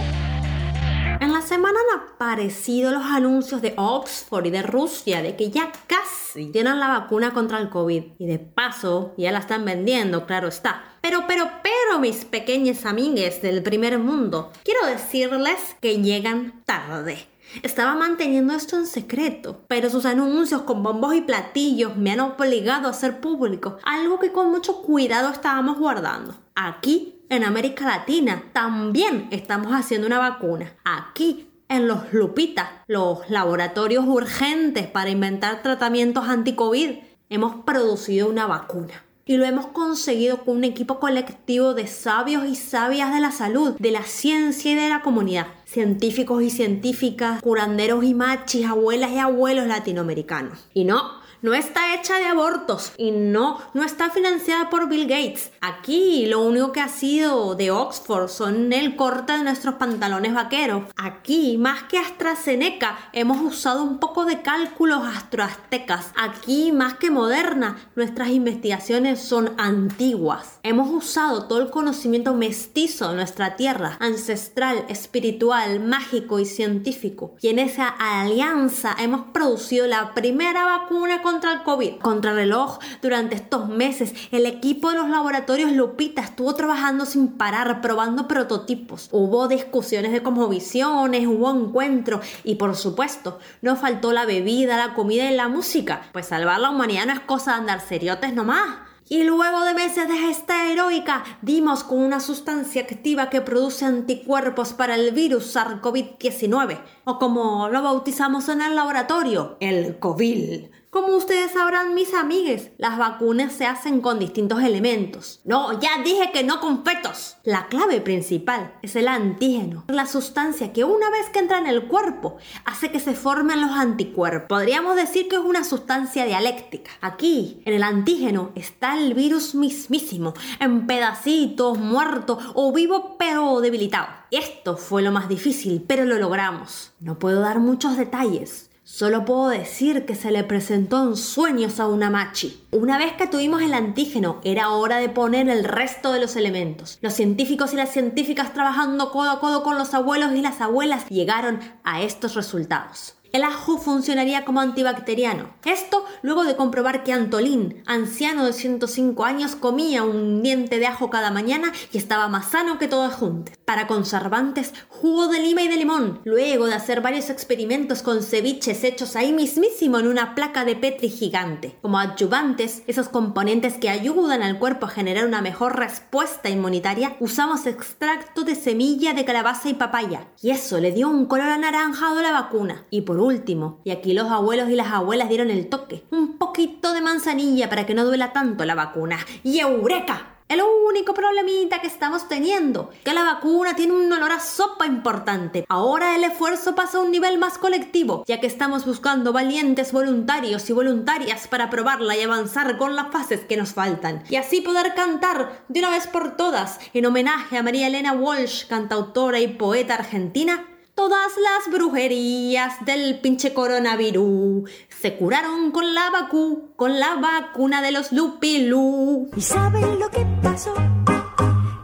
En 1.18 1.32
la 1.32 1.42
semana 1.42 1.76
han 1.80 2.00
aparecido 2.14 2.92
los 2.92 3.02
anuncios 3.02 3.62
de 3.62 3.74
Oxford 3.76 4.46
y 4.46 4.50
de 4.50 4.62
Rusia 4.62 5.22
de 5.22 5.34
que 5.34 5.50
ya 5.50 5.72
casi 5.88 6.52
tienen 6.52 6.78
la 6.78 6.86
vacuna 6.86 7.34
contra 7.34 7.58
el 7.58 7.68
COVID. 7.68 8.12
Y 8.16 8.26
de 8.26 8.38
paso, 8.38 9.12
ya 9.18 9.32
la 9.32 9.40
están 9.40 9.64
vendiendo, 9.64 10.24
claro 10.24 10.46
está. 10.46 10.84
Pero, 11.00 11.24
pero, 11.26 11.50
pero, 11.64 11.98
mis 11.98 12.24
pequeñas 12.24 12.86
amigues 12.86 13.42
del 13.42 13.64
primer 13.64 13.98
mundo, 13.98 14.52
quiero 14.62 14.86
decirles 14.86 15.58
que 15.80 16.00
llegan 16.00 16.62
tarde. 16.64 17.26
Estaba 17.62 17.94
manteniendo 17.94 18.54
esto 18.54 18.76
en 18.76 18.86
secreto, 18.86 19.64
pero 19.66 19.90
sus 19.90 20.06
anuncios 20.06 20.62
con 20.62 20.82
bombos 20.82 21.14
y 21.14 21.20
platillos 21.20 21.96
me 21.96 22.12
han 22.12 22.20
obligado 22.20 22.86
a 22.86 22.92
hacer 22.92 23.20
público 23.20 23.78
algo 23.82 24.18
que 24.18 24.32
con 24.32 24.50
mucho 24.50 24.82
cuidado 24.82 25.30
estábamos 25.30 25.78
guardando. 25.78 26.34
Aquí, 26.54 27.22
en 27.28 27.44
América 27.44 27.86
Latina, 27.86 28.44
también 28.52 29.28
estamos 29.30 29.72
haciendo 29.72 30.06
una 30.06 30.18
vacuna. 30.18 30.72
Aquí, 30.84 31.48
en 31.68 31.86
los 31.86 32.12
Lupita, 32.12 32.84
los 32.86 33.28
laboratorios 33.30 34.04
urgentes 34.06 34.86
para 34.86 35.10
inventar 35.10 35.62
tratamientos 35.62 36.28
anti-COVID, 36.28 36.98
hemos 37.28 37.64
producido 37.64 38.28
una 38.28 38.46
vacuna 38.46 39.04
y 39.26 39.36
lo 39.36 39.44
hemos 39.44 39.66
conseguido 39.66 40.44
con 40.44 40.56
un 40.56 40.64
equipo 40.64 40.98
colectivo 40.98 41.74
de 41.74 41.86
sabios 41.86 42.46
y 42.46 42.56
sabias 42.56 43.14
de 43.14 43.20
la 43.20 43.30
salud, 43.30 43.76
de 43.78 43.90
la 43.90 44.02
ciencia 44.02 44.72
y 44.72 44.74
de 44.74 44.88
la 44.88 45.02
comunidad. 45.02 45.46
Científicos 45.66 46.42
y 46.42 46.50
científicas, 46.50 47.40
curanderos 47.42 48.04
y 48.04 48.14
machis, 48.14 48.66
abuelas 48.66 49.12
y 49.12 49.18
abuelos 49.18 49.66
latinoamericanos. 49.66 50.68
Y 50.74 50.84
no, 50.84 51.19
no 51.42 51.54
está 51.54 51.94
hecha 51.94 52.18
de 52.18 52.26
abortos 52.26 52.92
y 52.96 53.10
no, 53.10 53.58
no 53.74 53.82
está 53.82 54.10
financiada 54.10 54.70
por 54.70 54.88
Bill 54.88 55.06
Gates. 55.06 55.52
Aquí 55.60 56.26
lo 56.26 56.42
único 56.42 56.72
que 56.72 56.80
ha 56.80 56.88
sido 56.88 57.54
de 57.54 57.70
Oxford 57.70 58.28
son 58.28 58.72
el 58.72 58.96
corte 58.96 59.32
de 59.32 59.44
nuestros 59.44 59.76
pantalones 59.76 60.34
vaqueros. 60.34 60.84
Aquí, 60.96 61.56
más 61.56 61.84
que 61.84 61.98
AstraZeneca, 61.98 62.98
hemos 63.12 63.40
usado 63.40 63.82
un 63.82 63.98
poco 63.98 64.24
de 64.24 64.42
cálculos 64.42 65.02
astroaztecas. 65.06 66.12
Aquí, 66.16 66.72
más 66.72 66.94
que 66.94 67.10
moderna, 67.10 67.78
nuestras 67.96 68.28
investigaciones 68.28 69.20
son 69.20 69.54
antiguas. 69.58 70.59
Hemos 70.62 70.90
usado 70.90 71.44
todo 71.44 71.62
el 71.62 71.70
conocimiento 71.70 72.34
mestizo 72.34 73.08
de 73.08 73.14
nuestra 73.14 73.56
tierra, 73.56 73.96
ancestral, 73.98 74.84
espiritual, 74.88 75.80
mágico 75.80 76.38
y 76.38 76.44
científico. 76.44 77.34
Y 77.40 77.48
en 77.48 77.58
esa 77.58 77.88
alianza 77.88 78.94
hemos 78.98 79.22
producido 79.32 79.86
la 79.86 80.12
primera 80.12 80.66
vacuna 80.66 81.22
contra 81.22 81.54
el 81.54 81.62
COVID. 81.62 81.96
Contrarreloj, 81.96 82.78
durante 83.00 83.36
estos 83.36 83.70
meses, 83.70 84.12
el 84.32 84.44
equipo 84.44 84.90
de 84.90 84.96
los 84.96 85.08
laboratorios 85.08 85.72
Lupita 85.72 86.20
estuvo 86.20 86.54
trabajando 86.54 87.06
sin 87.06 87.28
parar, 87.28 87.80
probando 87.80 88.28
prototipos. 88.28 89.08
Hubo 89.12 89.48
discusiones 89.48 90.12
de 90.12 90.20
visiones, 90.50 91.26
hubo 91.26 91.50
encuentros 91.50 92.26
y 92.44 92.56
por 92.56 92.76
supuesto, 92.76 93.38
no 93.62 93.76
faltó 93.76 94.12
la 94.12 94.26
bebida, 94.26 94.76
la 94.76 94.92
comida 94.92 95.30
y 95.30 95.34
la 95.34 95.48
música. 95.48 96.02
Pues 96.12 96.26
salvar 96.26 96.60
la 96.60 96.68
humanidad 96.68 97.06
no 97.06 97.14
es 97.14 97.20
cosa 97.20 97.52
de 97.52 97.60
andar 97.60 97.80
seriotes 97.80 98.34
nomás. 98.34 98.89
Y 99.12 99.24
luego 99.24 99.64
de 99.64 99.74
meses 99.74 100.06
de 100.06 100.16
gesta 100.16 100.70
heroica, 100.70 101.24
dimos 101.42 101.82
con 101.82 101.98
una 101.98 102.20
sustancia 102.20 102.82
activa 102.82 103.28
que 103.28 103.40
produce 103.40 103.84
anticuerpos 103.84 104.72
para 104.72 104.94
el 104.94 105.10
virus 105.10 105.56
SARS-CoV-19, 105.56 106.80
o 107.06 107.18
como 107.18 107.68
lo 107.70 107.82
bautizamos 107.82 108.48
en 108.48 108.62
el 108.62 108.76
laboratorio, 108.76 109.56
el 109.58 109.98
COVID. 109.98 110.66
Como 110.90 111.14
ustedes 111.14 111.52
sabrán, 111.52 111.94
mis 111.94 112.12
amigues, 112.14 112.72
las 112.76 112.98
vacunas 112.98 113.52
se 113.52 113.64
hacen 113.64 114.00
con 114.00 114.18
distintos 114.18 114.60
elementos. 114.60 115.40
No, 115.44 115.78
ya 115.78 116.02
dije 116.02 116.32
que 116.32 116.42
no 116.42 116.58
con 116.58 116.84
fetos. 116.84 117.36
La 117.44 117.68
clave 117.68 118.00
principal 118.00 118.74
es 118.82 118.96
el 118.96 119.06
antígeno, 119.06 119.84
la 119.86 120.06
sustancia 120.06 120.72
que 120.72 120.82
una 120.82 121.08
vez 121.08 121.28
que 121.32 121.38
entra 121.38 121.58
en 121.58 121.68
el 121.68 121.86
cuerpo 121.86 122.38
hace 122.64 122.90
que 122.90 122.98
se 122.98 123.14
formen 123.14 123.60
los 123.60 123.70
anticuerpos. 123.70 124.48
Podríamos 124.48 124.96
decir 124.96 125.28
que 125.28 125.36
es 125.36 125.42
una 125.42 125.62
sustancia 125.62 126.24
dialéctica. 126.24 126.90
Aquí, 127.00 127.62
en 127.66 127.74
el 127.74 127.84
antígeno, 127.84 128.50
está 128.56 128.98
el 128.98 129.14
virus 129.14 129.54
mismísimo, 129.54 130.34
en 130.58 130.88
pedacitos, 130.88 131.78
muerto 131.78 132.36
o 132.54 132.72
vivo 132.72 133.16
pero 133.16 133.60
debilitado. 133.60 134.08
Esto 134.32 134.76
fue 134.76 135.02
lo 135.02 135.12
más 135.12 135.28
difícil, 135.28 135.84
pero 135.86 136.04
lo 136.04 136.18
logramos. 136.18 136.94
No 136.98 137.20
puedo 137.20 137.40
dar 137.40 137.60
muchos 137.60 137.96
detalles, 137.96 138.69
Solo 138.92 139.24
puedo 139.24 139.48
decir 139.48 140.04
que 140.04 140.16
se 140.16 140.32
le 140.32 140.42
presentó 140.42 141.04
en 141.04 141.16
sueños 141.16 141.78
a 141.78 141.86
una 141.86 142.10
machi. 142.10 142.60
Una 142.72 142.98
vez 142.98 143.12
que 143.12 143.28
tuvimos 143.28 143.62
el 143.62 143.72
antígeno, 143.72 144.40
era 144.42 144.70
hora 144.70 144.96
de 144.98 145.08
poner 145.08 145.48
el 145.48 145.62
resto 145.62 146.12
de 146.12 146.20
los 146.20 146.34
elementos. 146.34 146.98
Los 147.00 147.14
científicos 147.14 147.72
y 147.72 147.76
las 147.76 147.92
científicas 147.92 148.52
trabajando 148.52 149.12
codo 149.12 149.30
a 149.30 149.40
codo 149.40 149.62
con 149.62 149.78
los 149.78 149.94
abuelos 149.94 150.32
y 150.34 150.42
las 150.42 150.60
abuelas 150.60 151.08
llegaron 151.08 151.60
a 151.84 152.02
estos 152.02 152.34
resultados. 152.34 153.14
El 153.32 153.44
ajo 153.44 153.78
funcionaría 153.78 154.44
como 154.44 154.60
antibacteriano. 154.60 155.54
Esto 155.64 156.04
luego 156.22 156.44
de 156.44 156.56
comprobar 156.56 157.04
que 157.04 157.12
Antolín, 157.12 157.82
anciano 157.86 158.44
de 158.44 158.52
105 158.52 159.24
años, 159.24 159.54
comía 159.54 160.02
un 160.02 160.42
diente 160.42 160.80
de 160.80 160.86
ajo 160.86 161.10
cada 161.10 161.30
mañana 161.30 161.72
y 161.92 161.98
estaba 161.98 162.26
más 162.26 162.50
sano 162.50 162.78
que 162.78 162.88
todos 162.88 163.14
juntos. 163.14 163.54
Para 163.64 163.86
conservantes, 163.86 164.72
jugo 164.88 165.28
de 165.28 165.38
lima 165.38 165.62
y 165.62 165.68
de 165.68 165.76
limón. 165.76 166.20
Luego 166.24 166.66
de 166.66 166.74
hacer 166.74 167.02
varios 167.02 167.30
experimentos 167.30 168.02
con 168.02 168.24
ceviches 168.24 168.82
hechos 168.82 169.14
ahí 169.14 169.32
mismísimo 169.32 170.00
en 170.00 170.08
una 170.08 170.34
placa 170.34 170.64
de 170.64 170.74
Petri 170.74 171.08
gigante. 171.08 171.78
Como 171.82 172.00
adyuvantes, 172.00 172.82
esos 172.88 173.08
componentes 173.08 173.74
que 173.74 173.90
ayudan 173.90 174.42
al 174.42 174.58
cuerpo 174.58 174.86
a 174.86 174.90
generar 174.90 175.26
una 175.26 175.40
mejor 175.40 175.78
respuesta 175.78 176.48
inmunitaria, 176.48 177.16
usamos 177.20 177.66
extracto 177.66 178.42
de 178.42 178.56
semilla 178.56 179.14
de 179.14 179.24
calabaza 179.24 179.68
y 179.68 179.74
papaya. 179.74 180.26
Y 180.42 180.50
eso 180.50 180.80
le 180.80 180.90
dio 180.90 181.08
un 181.08 181.26
color 181.26 181.50
anaranjado 181.50 182.18
a 182.18 182.22
la 182.22 182.32
vacuna. 182.32 182.86
Y 182.90 183.02
por 183.02 183.19
último, 183.20 183.80
y 183.84 183.90
aquí 183.90 184.12
los 184.12 184.30
abuelos 184.30 184.68
y 184.70 184.76
las 184.76 184.92
abuelas 184.92 185.28
dieron 185.28 185.50
el 185.50 185.68
toque, 185.68 186.04
un 186.10 186.38
poquito 186.38 186.92
de 186.92 187.00
manzanilla 187.00 187.68
para 187.68 187.86
que 187.86 187.94
no 187.94 188.04
duela 188.04 188.32
tanto 188.32 188.64
la 188.64 188.74
vacuna. 188.74 189.18
¡Y 189.44 189.60
eureka! 189.60 190.36
El 190.50 190.62
único 190.88 191.14
problemita 191.14 191.80
que 191.80 191.86
estamos 191.86 192.26
teniendo, 192.26 192.90
que 193.04 193.14
la 193.14 193.22
vacuna 193.22 193.76
tiene 193.76 193.92
un 193.92 194.12
olor 194.12 194.32
a 194.32 194.40
sopa 194.40 194.84
importante. 194.84 195.64
Ahora 195.68 196.16
el 196.16 196.24
esfuerzo 196.24 196.74
pasa 196.74 196.98
a 196.98 197.02
un 197.02 197.12
nivel 197.12 197.38
más 197.38 197.56
colectivo, 197.56 198.24
ya 198.26 198.40
que 198.40 198.48
estamos 198.48 198.84
buscando 198.84 199.32
valientes 199.32 199.92
voluntarios 199.92 200.68
y 200.68 200.72
voluntarias 200.72 201.46
para 201.46 201.70
probarla 201.70 202.16
y 202.16 202.22
avanzar 202.22 202.78
con 202.78 202.96
las 202.96 203.12
fases 203.12 203.44
que 203.44 203.56
nos 203.56 203.74
faltan. 203.74 204.24
Y 204.28 204.34
así 204.34 204.60
poder 204.60 204.92
cantar 204.94 205.62
de 205.68 205.78
una 205.78 205.90
vez 205.90 206.08
por 206.08 206.36
todas, 206.36 206.80
en 206.94 207.06
homenaje 207.06 207.56
a 207.56 207.62
María 207.62 207.86
Elena 207.86 208.12
Walsh, 208.12 208.66
cantautora 208.66 209.38
y 209.38 209.46
poeta 209.46 209.94
argentina, 209.94 210.66
Todas 211.00 211.32
las 211.38 211.72
brujerías 211.72 212.84
del 212.84 213.20
pinche 213.20 213.54
coronavirus 213.54 214.68
se 215.00 215.16
curaron 215.16 215.70
con 215.70 215.94
la 215.94 216.10
vacu, 216.10 216.74
con 216.76 217.00
la 217.00 217.14
vacuna 217.14 217.80
de 217.80 217.90
los 217.90 218.12
lupilú. 218.12 219.30
¿Y 219.34 219.40
saben 219.40 219.98
lo 219.98 220.10
que 220.10 220.26
pasó? 220.42 220.74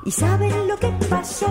¿Y 0.05 0.11
saben 0.11 0.69
lo 0.69 0.77
que 0.77 0.93
pasó? 1.09 1.47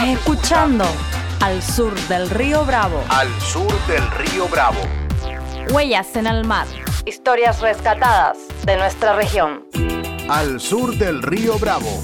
Estás 0.00 0.18
escuchando 0.18 0.84
Al 1.40 1.62
Sur 1.62 1.94
del 2.08 2.30
Río 2.30 2.64
Bravo. 2.64 3.04
Al 3.10 3.28
sur 3.38 3.70
del 3.86 4.10
río 4.12 4.48
Bravo. 4.48 4.80
Huellas 5.70 6.16
en 6.16 6.26
el 6.26 6.46
mar. 6.46 6.66
Historias 7.04 7.60
rescatadas 7.60 8.38
de 8.64 8.78
nuestra 8.78 9.12
región. 9.12 9.66
Al 10.30 10.58
sur 10.58 10.96
del 10.96 11.22
río 11.22 11.58
Bravo. 11.58 12.00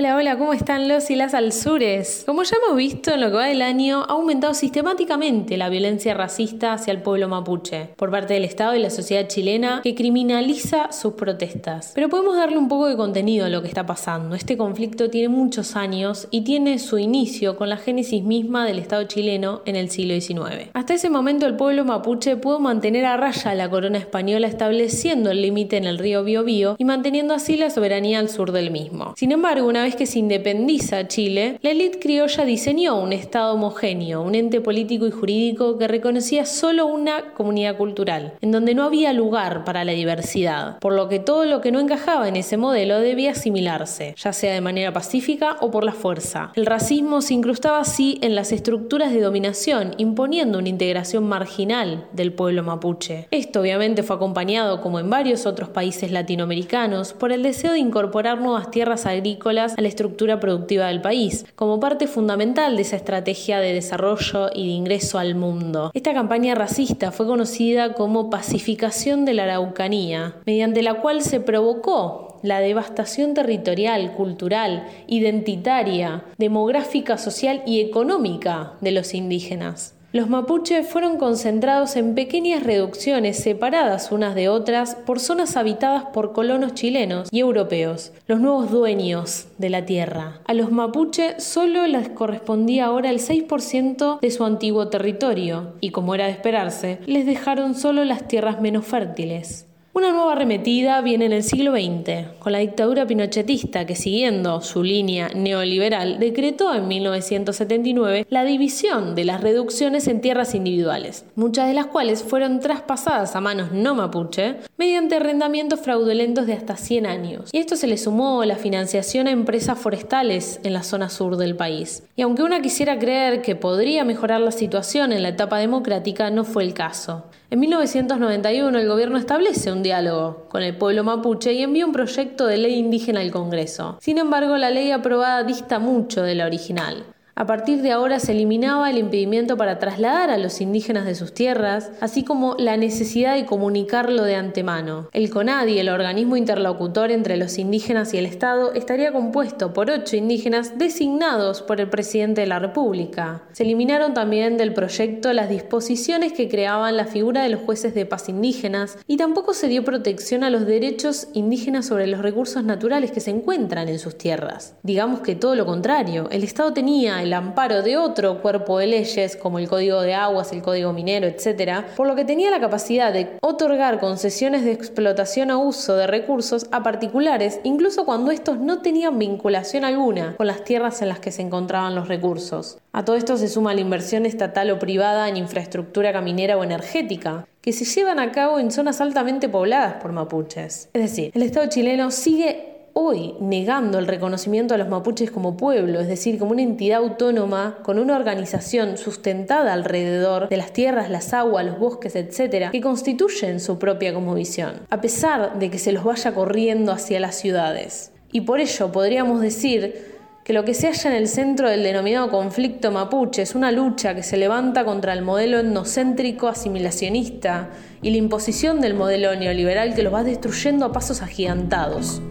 Hola, 0.00 0.16
hola, 0.16 0.38
¿cómo 0.38 0.54
están 0.54 0.88
los 0.88 1.10
y 1.10 1.14
las 1.14 1.34
alzures? 1.34 2.22
Como 2.24 2.42
ya 2.42 2.56
hemos 2.56 2.74
visto 2.74 3.12
en 3.12 3.20
lo 3.20 3.26
que 3.26 3.36
va 3.36 3.44
del 3.44 3.60
año, 3.60 4.00
ha 4.08 4.12
aumentado 4.12 4.54
sistemáticamente 4.54 5.58
la 5.58 5.68
violencia 5.68 6.14
racista 6.14 6.72
hacia 6.72 6.92
el 6.92 7.02
pueblo 7.02 7.28
mapuche 7.28 7.90
por 7.96 8.10
parte 8.10 8.32
del 8.32 8.46
Estado 8.46 8.74
y 8.74 8.78
la 8.78 8.88
sociedad 8.88 9.28
chilena 9.28 9.82
que 9.82 9.94
criminaliza 9.94 10.90
sus 10.90 11.12
protestas. 11.12 11.92
Pero 11.94 12.08
podemos 12.08 12.34
darle 12.34 12.56
un 12.56 12.68
poco 12.68 12.86
de 12.86 12.96
contenido 12.96 13.44
a 13.44 13.50
lo 13.50 13.60
que 13.60 13.68
está 13.68 13.84
pasando. 13.84 14.34
Este 14.34 14.56
conflicto 14.56 15.10
tiene 15.10 15.28
muchos 15.28 15.76
años 15.76 16.28
y 16.30 16.44
tiene 16.44 16.78
su 16.78 16.96
inicio 16.96 17.58
con 17.58 17.68
la 17.68 17.76
génesis 17.76 18.24
misma 18.24 18.64
del 18.64 18.78
Estado 18.78 19.04
chileno 19.04 19.60
en 19.66 19.76
el 19.76 19.90
siglo 19.90 20.18
XIX. 20.18 20.70
Hasta 20.72 20.94
ese 20.94 21.10
momento 21.10 21.44
el 21.44 21.56
pueblo 21.56 21.84
mapuche 21.84 22.38
pudo 22.38 22.58
mantener 22.58 23.04
a 23.04 23.18
raya 23.18 23.54
la 23.54 23.68
corona 23.68 23.98
española 23.98 24.46
estableciendo 24.46 25.30
el 25.30 25.42
límite 25.42 25.76
en 25.76 25.84
el 25.84 25.98
río 25.98 26.24
Biobío 26.24 26.76
y 26.78 26.86
manteniendo 26.86 27.34
así 27.34 27.58
la 27.58 27.68
soberanía 27.68 28.18
al 28.18 28.30
sur 28.30 28.50
del 28.50 28.70
mismo. 28.70 29.12
Sin 29.18 29.32
embargo, 29.32 29.68
una 29.68 29.82
vez 29.82 29.89
que 29.94 30.06
se 30.06 30.18
independiza 30.18 31.08
Chile, 31.08 31.58
la 31.62 31.70
élite 31.70 31.98
criolla 31.98 32.44
diseñó 32.44 33.00
un 33.00 33.12
Estado 33.12 33.54
homogéneo, 33.54 34.22
un 34.22 34.34
ente 34.34 34.60
político 34.60 35.06
y 35.06 35.10
jurídico 35.10 35.78
que 35.78 35.88
reconocía 35.88 36.44
solo 36.46 36.86
una 36.86 37.32
comunidad 37.34 37.76
cultural, 37.76 38.34
en 38.40 38.52
donde 38.52 38.74
no 38.74 38.84
había 38.84 39.12
lugar 39.12 39.64
para 39.64 39.84
la 39.84 39.92
diversidad, 39.92 40.78
por 40.78 40.92
lo 40.92 41.08
que 41.08 41.18
todo 41.18 41.44
lo 41.44 41.60
que 41.60 41.72
no 41.72 41.80
encajaba 41.80 42.28
en 42.28 42.36
ese 42.36 42.56
modelo 42.56 43.00
debía 43.00 43.32
asimilarse, 43.32 44.14
ya 44.16 44.32
sea 44.32 44.54
de 44.54 44.60
manera 44.60 44.92
pacífica 44.92 45.56
o 45.60 45.70
por 45.70 45.84
la 45.84 45.92
fuerza. 45.92 46.52
El 46.54 46.66
racismo 46.66 47.20
se 47.20 47.34
incrustaba 47.34 47.80
así 47.80 48.18
en 48.22 48.34
las 48.34 48.52
estructuras 48.52 49.12
de 49.12 49.20
dominación, 49.20 49.94
imponiendo 49.98 50.58
una 50.58 50.68
integración 50.68 51.24
marginal 51.24 52.06
del 52.12 52.32
pueblo 52.32 52.62
mapuche. 52.62 53.28
Esto 53.30 53.60
obviamente 53.60 54.02
fue 54.02 54.16
acompañado, 54.16 54.80
como 54.80 54.98
en 54.98 55.10
varios 55.10 55.46
otros 55.46 55.68
países 55.68 56.10
latinoamericanos, 56.10 57.12
por 57.12 57.32
el 57.32 57.42
deseo 57.42 57.72
de 57.72 57.78
incorporar 57.78 58.40
nuevas 58.40 58.70
tierras 58.70 59.06
agrícolas 59.06 59.74
a 59.80 59.82
la 59.82 59.88
estructura 59.88 60.38
productiva 60.40 60.88
del 60.88 61.00
país, 61.00 61.46
como 61.56 61.80
parte 61.80 62.06
fundamental 62.06 62.76
de 62.76 62.82
esa 62.82 62.96
estrategia 62.96 63.60
de 63.60 63.72
desarrollo 63.72 64.50
y 64.54 64.66
de 64.66 64.72
ingreso 64.72 65.18
al 65.18 65.34
mundo. 65.34 65.90
Esta 65.94 66.12
campaña 66.12 66.54
racista 66.54 67.10
fue 67.12 67.26
conocida 67.26 67.94
como 67.94 68.28
pacificación 68.28 69.24
de 69.24 69.32
la 69.34 69.44
Araucanía, 69.44 70.36
mediante 70.44 70.82
la 70.82 71.00
cual 71.00 71.22
se 71.22 71.40
provocó 71.40 72.38
la 72.42 72.60
devastación 72.60 73.32
territorial, 73.32 74.12
cultural, 74.12 74.86
identitaria, 75.06 76.24
demográfica, 76.36 77.16
social 77.16 77.62
y 77.66 77.80
económica 77.80 78.74
de 78.80 78.92
los 78.92 79.14
indígenas. 79.14 79.94
Los 80.12 80.28
mapuches 80.28 80.88
fueron 80.88 81.18
concentrados 81.18 81.94
en 81.94 82.16
pequeñas 82.16 82.64
reducciones 82.64 83.38
separadas 83.38 84.10
unas 84.10 84.34
de 84.34 84.48
otras 84.48 84.96
por 84.96 85.20
zonas 85.20 85.56
habitadas 85.56 86.06
por 86.12 86.32
colonos 86.32 86.74
chilenos 86.74 87.28
y 87.30 87.38
europeos, 87.38 88.10
los 88.26 88.40
nuevos 88.40 88.72
dueños 88.72 89.46
de 89.58 89.70
la 89.70 89.86
tierra. 89.86 90.40
A 90.46 90.54
los 90.54 90.72
mapuches 90.72 91.44
solo 91.44 91.86
les 91.86 92.08
correspondía 92.08 92.86
ahora 92.86 93.10
el 93.10 93.20
6% 93.20 94.18
de 94.18 94.30
su 94.32 94.44
antiguo 94.44 94.88
territorio 94.88 95.74
y, 95.80 95.90
como 95.90 96.16
era 96.16 96.24
de 96.24 96.32
esperarse, 96.32 96.98
les 97.06 97.24
dejaron 97.24 97.76
solo 97.76 98.04
las 98.04 98.26
tierras 98.26 98.60
menos 98.60 98.84
fértiles. 98.84 99.69
Una 99.92 100.12
nueva 100.12 100.34
arremetida 100.34 101.00
viene 101.00 101.24
en 101.24 101.32
el 101.32 101.42
siglo 101.42 101.72
XX, 101.72 102.38
con 102.38 102.52
la 102.52 102.60
dictadura 102.60 103.08
pinochetista 103.08 103.86
que, 103.86 103.96
siguiendo 103.96 104.60
su 104.60 104.84
línea 104.84 105.30
neoliberal, 105.34 106.20
decretó 106.20 106.72
en 106.72 106.86
1979 106.86 108.24
la 108.30 108.44
división 108.44 109.16
de 109.16 109.24
las 109.24 109.40
reducciones 109.40 110.06
en 110.06 110.20
tierras 110.20 110.54
individuales, 110.54 111.24
muchas 111.34 111.66
de 111.66 111.74
las 111.74 111.86
cuales 111.86 112.22
fueron 112.22 112.60
traspasadas 112.60 113.34
a 113.34 113.40
manos 113.40 113.72
no 113.72 113.96
mapuche 113.96 114.58
mediante 114.76 115.16
arrendamientos 115.16 115.80
fraudulentos 115.80 116.46
de 116.46 116.52
hasta 116.52 116.76
100 116.76 117.06
años. 117.06 117.50
Y 117.50 117.58
esto 117.58 117.74
se 117.74 117.88
le 117.88 117.98
sumó 117.98 118.44
la 118.44 118.54
financiación 118.54 119.26
a 119.26 119.32
empresas 119.32 119.76
forestales 119.76 120.60
en 120.62 120.72
la 120.72 120.84
zona 120.84 121.08
sur 121.08 121.36
del 121.36 121.56
país. 121.56 122.04
Y 122.14 122.22
aunque 122.22 122.44
una 122.44 122.62
quisiera 122.62 122.96
creer 123.00 123.42
que 123.42 123.56
podría 123.56 124.04
mejorar 124.04 124.40
la 124.40 124.52
situación 124.52 125.12
en 125.12 125.24
la 125.24 125.30
etapa 125.30 125.58
democrática, 125.58 126.30
no 126.30 126.44
fue 126.44 126.62
el 126.62 126.74
caso. 126.74 127.24
En 127.52 127.58
1991 127.58 128.78
el 128.78 128.86
gobierno 128.86 129.18
establece 129.18 129.72
un 129.72 129.82
diálogo 129.82 130.46
con 130.48 130.62
el 130.62 130.76
pueblo 130.76 131.02
mapuche 131.02 131.52
y 131.52 131.64
envía 131.64 131.84
un 131.84 131.90
proyecto 131.90 132.46
de 132.46 132.56
ley 132.56 132.74
indígena 132.78 133.18
al 133.18 133.32
Congreso. 133.32 133.98
Sin 134.00 134.18
embargo, 134.18 134.56
la 134.56 134.70
ley 134.70 134.92
aprobada 134.92 135.42
dista 135.42 135.80
mucho 135.80 136.22
de 136.22 136.36
la 136.36 136.46
original. 136.46 137.04
A 137.40 137.46
partir 137.46 137.80
de 137.80 137.90
ahora 137.90 138.20
se 138.20 138.32
eliminaba 138.32 138.90
el 138.90 138.98
impedimento 138.98 139.56
para 139.56 139.78
trasladar 139.78 140.28
a 140.28 140.36
los 140.36 140.60
indígenas 140.60 141.06
de 141.06 141.14
sus 141.14 141.32
tierras, 141.32 141.90
así 142.02 142.22
como 142.22 142.54
la 142.58 142.76
necesidad 142.76 143.34
de 143.34 143.46
comunicarlo 143.46 144.24
de 144.24 144.34
antemano. 144.34 145.08
El 145.14 145.30
CONADI, 145.30 145.78
el 145.78 145.88
organismo 145.88 146.36
interlocutor 146.36 147.10
entre 147.10 147.38
los 147.38 147.56
indígenas 147.56 148.12
y 148.12 148.18
el 148.18 148.26
Estado, 148.26 148.74
estaría 148.74 149.10
compuesto 149.10 149.72
por 149.72 149.90
ocho 149.90 150.16
indígenas 150.16 150.76
designados 150.76 151.62
por 151.62 151.80
el 151.80 151.88
presidente 151.88 152.42
de 152.42 152.46
la 152.46 152.58
República. 152.58 153.44
Se 153.52 153.62
eliminaron 153.62 154.12
también 154.12 154.58
del 154.58 154.74
proyecto 154.74 155.32
las 155.32 155.48
disposiciones 155.48 156.34
que 156.34 156.50
creaban 156.50 156.98
la 156.98 157.06
figura 157.06 157.42
de 157.42 157.48
los 157.48 157.62
jueces 157.62 157.94
de 157.94 158.04
paz 158.04 158.28
indígenas 158.28 158.98
y 159.06 159.16
tampoco 159.16 159.54
se 159.54 159.68
dio 159.68 159.82
protección 159.82 160.44
a 160.44 160.50
los 160.50 160.66
derechos 160.66 161.28
indígenas 161.32 161.86
sobre 161.86 162.06
los 162.06 162.20
recursos 162.20 162.64
naturales 162.64 163.12
que 163.12 163.20
se 163.20 163.30
encuentran 163.30 163.88
en 163.88 163.98
sus 163.98 164.18
tierras. 164.18 164.74
Digamos 164.82 165.20
que 165.20 165.36
todo 165.36 165.54
lo 165.54 165.64
contrario, 165.64 166.28
el 166.30 166.44
Estado 166.44 166.74
tenía 166.74 167.22
el 167.22 167.29
amparo 167.32 167.82
de 167.82 167.96
otro 167.96 168.40
cuerpo 168.40 168.78
de 168.78 168.86
leyes, 168.86 169.36
como 169.36 169.58
el 169.58 169.68
Código 169.68 170.00
de 170.02 170.14
Aguas, 170.14 170.52
el 170.52 170.62
Código 170.62 170.92
Minero, 170.92 171.26
etc., 171.26 171.84
por 171.96 172.06
lo 172.06 172.14
que 172.14 172.24
tenía 172.24 172.50
la 172.50 172.60
capacidad 172.60 173.12
de 173.12 173.36
otorgar 173.40 174.00
concesiones 174.00 174.64
de 174.64 174.72
explotación 174.72 175.50
o 175.50 175.60
uso 175.60 175.96
de 175.96 176.06
recursos 176.06 176.66
a 176.72 176.82
particulares, 176.82 177.60
incluso 177.64 178.04
cuando 178.04 178.30
estos 178.30 178.58
no 178.58 178.82
tenían 178.82 179.18
vinculación 179.18 179.84
alguna 179.84 180.36
con 180.36 180.46
las 180.46 180.64
tierras 180.64 181.02
en 181.02 181.08
las 181.08 181.20
que 181.20 181.32
se 181.32 181.42
encontraban 181.42 181.94
los 181.94 182.08
recursos. 182.08 182.78
A 182.92 183.04
todo 183.04 183.16
esto 183.16 183.36
se 183.36 183.48
suma 183.48 183.74
la 183.74 183.80
inversión 183.80 184.26
estatal 184.26 184.70
o 184.70 184.78
privada 184.78 185.28
en 185.28 185.36
infraestructura 185.36 186.12
caminera 186.12 186.56
o 186.56 186.64
energética, 186.64 187.46
que 187.60 187.72
se 187.72 187.84
llevan 187.84 188.18
a 188.18 188.32
cabo 188.32 188.58
en 188.58 188.70
zonas 188.70 189.00
altamente 189.00 189.48
pobladas 189.48 189.94
por 190.02 190.12
mapuches. 190.12 190.88
Es 190.92 191.02
decir, 191.02 191.30
el 191.34 191.42
Estado 191.42 191.68
chileno 191.68 192.10
sigue 192.10 192.69
hoy 192.92 193.34
negando 193.40 193.98
el 193.98 194.06
reconocimiento 194.06 194.74
a 194.74 194.78
los 194.78 194.88
mapuches 194.88 195.30
como 195.30 195.56
pueblo, 195.56 196.00
es 196.00 196.08
decir, 196.08 196.38
como 196.38 196.52
una 196.52 196.62
entidad 196.62 196.98
autónoma 196.98 197.78
con 197.82 197.98
una 197.98 198.16
organización 198.16 198.96
sustentada 198.96 199.72
alrededor 199.72 200.48
de 200.48 200.56
las 200.56 200.72
tierras, 200.72 201.10
las 201.10 201.32
aguas, 201.32 201.64
los 201.64 201.78
bosques, 201.78 202.16
etcétera, 202.16 202.70
que 202.70 202.80
constituyen 202.80 203.60
su 203.60 203.78
propia 203.78 204.12
cosmovisión, 204.12 204.82
a 204.90 205.00
pesar 205.00 205.58
de 205.58 205.70
que 205.70 205.78
se 205.78 205.92
los 205.92 206.04
vaya 206.04 206.34
corriendo 206.34 206.92
hacia 206.92 207.20
las 207.20 207.36
ciudades. 207.36 208.12
Y 208.32 208.42
por 208.42 208.60
ello 208.60 208.92
podríamos 208.92 209.40
decir 209.40 210.18
que 210.44 210.52
lo 210.52 210.64
que 210.64 210.74
se 210.74 210.88
halla 210.88 211.10
en 211.10 211.16
el 211.16 211.28
centro 211.28 211.68
del 211.68 211.82
denominado 211.82 212.30
conflicto 212.30 212.90
mapuche 212.90 213.42
es 213.42 213.54
una 213.54 213.70
lucha 213.70 214.14
que 214.14 214.22
se 214.22 214.36
levanta 214.36 214.84
contra 214.84 215.12
el 215.12 215.22
modelo 215.22 215.58
etnocéntrico 215.58 216.48
asimilacionista 216.48 217.70
y 218.02 218.10
la 218.10 218.16
imposición 218.16 218.80
del 218.80 218.94
modelo 218.94 219.34
neoliberal 219.36 219.94
que 219.94 220.02
los 220.02 220.14
va 220.14 220.24
destruyendo 220.24 220.86
a 220.86 220.92
pasos 220.92 221.22
agigantados 221.22 222.22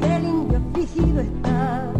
que 0.00 0.16
el 0.16 0.24
indio 0.24 0.58
afligido 0.58 1.20
está. 1.20 1.92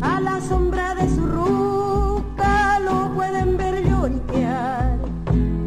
A 0.00 0.20
la 0.20 0.40
sombra 0.40 0.94
de 0.94 1.08
su 1.14 1.24
ruca 1.24 2.78
lo 2.80 3.12
pueden 3.14 3.56
ver 3.56 3.84
lloriquear. 3.88 4.98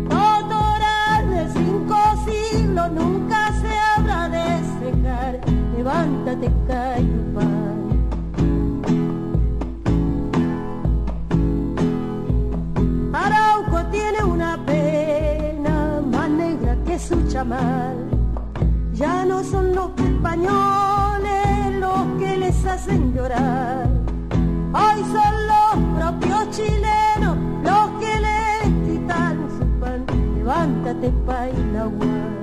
Totoral 0.09 1.29
de 1.29 1.49
cinco 1.53 1.97
siglos 2.25 2.91
nunca 2.91 3.51
se 3.61 3.71
habrá 3.77 4.29
de 4.29 4.47
secar. 4.79 5.39
Levántate, 5.77 6.51
Cayupán. 6.67 7.75
Arauco 13.13 13.85
tiene 13.91 14.23
una 14.23 14.57
pena 14.65 16.01
más 16.11 16.29
negra 16.29 16.77
que 16.85 16.99
su 16.99 17.27
chamal 17.27 18.15
ya 18.95 19.25
no 19.25 19.43
son 19.43 19.75
los 19.75 19.89
españoles 20.25 21.79
los 21.79 22.19
que 22.19 22.37
les 22.37 22.65
hacen 22.65 23.13
llorar. 23.13 23.87
Hoy 24.73 25.03
son 25.13 25.33
los 25.47 25.99
propios 25.99 26.49
chilenos 26.49 27.37
los 27.63 27.89
que 27.99 28.19
les 28.19 28.63
quitan 28.89 29.47
su 29.57 29.65
pan. 29.79 30.05
Levántate, 30.35 31.11
Painagua. 31.25 32.34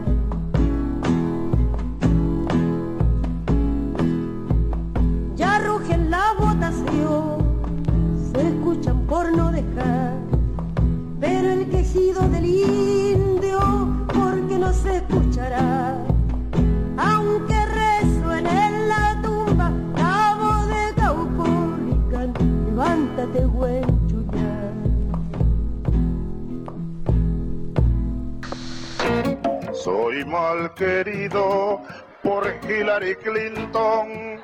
Hillary 32.92 33.16
Clinton, 33.16 34.38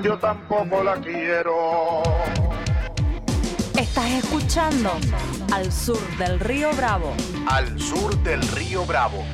yo 0.00 0.18
tampoco 0.18 0.82
la 0.82 0.96
quiero. 0.96 2.02
Estás 3.78 4.10
escuchando 4.10 4.90
Al 5.52 5.72
Sur 5.72 5.98
del 6.18 6.38
Río 6.38 6.70
Bravo. 6.74 7.14
Al 7.48 7.80
Sur 7.80 8.14
del 8.18 8.42
Río 8.48 8.84
Bravo 8.84 9.24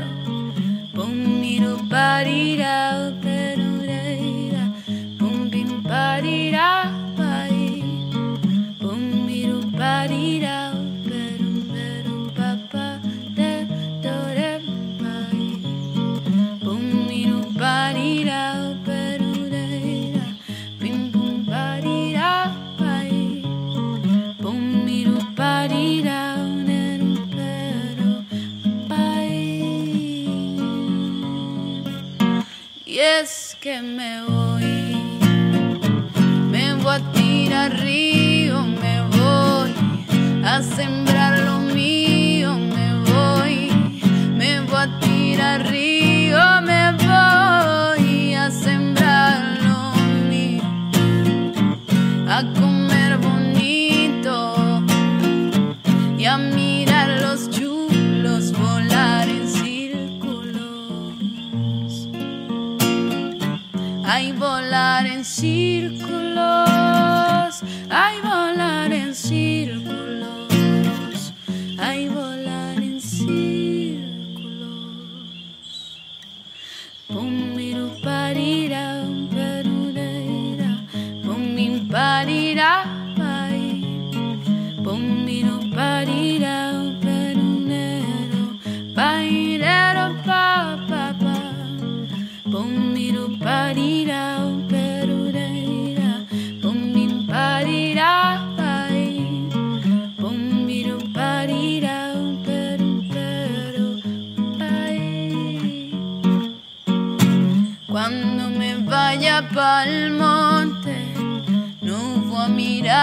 da 2.11 2.25
dee 2.25 2.57
da. 2.57 3.10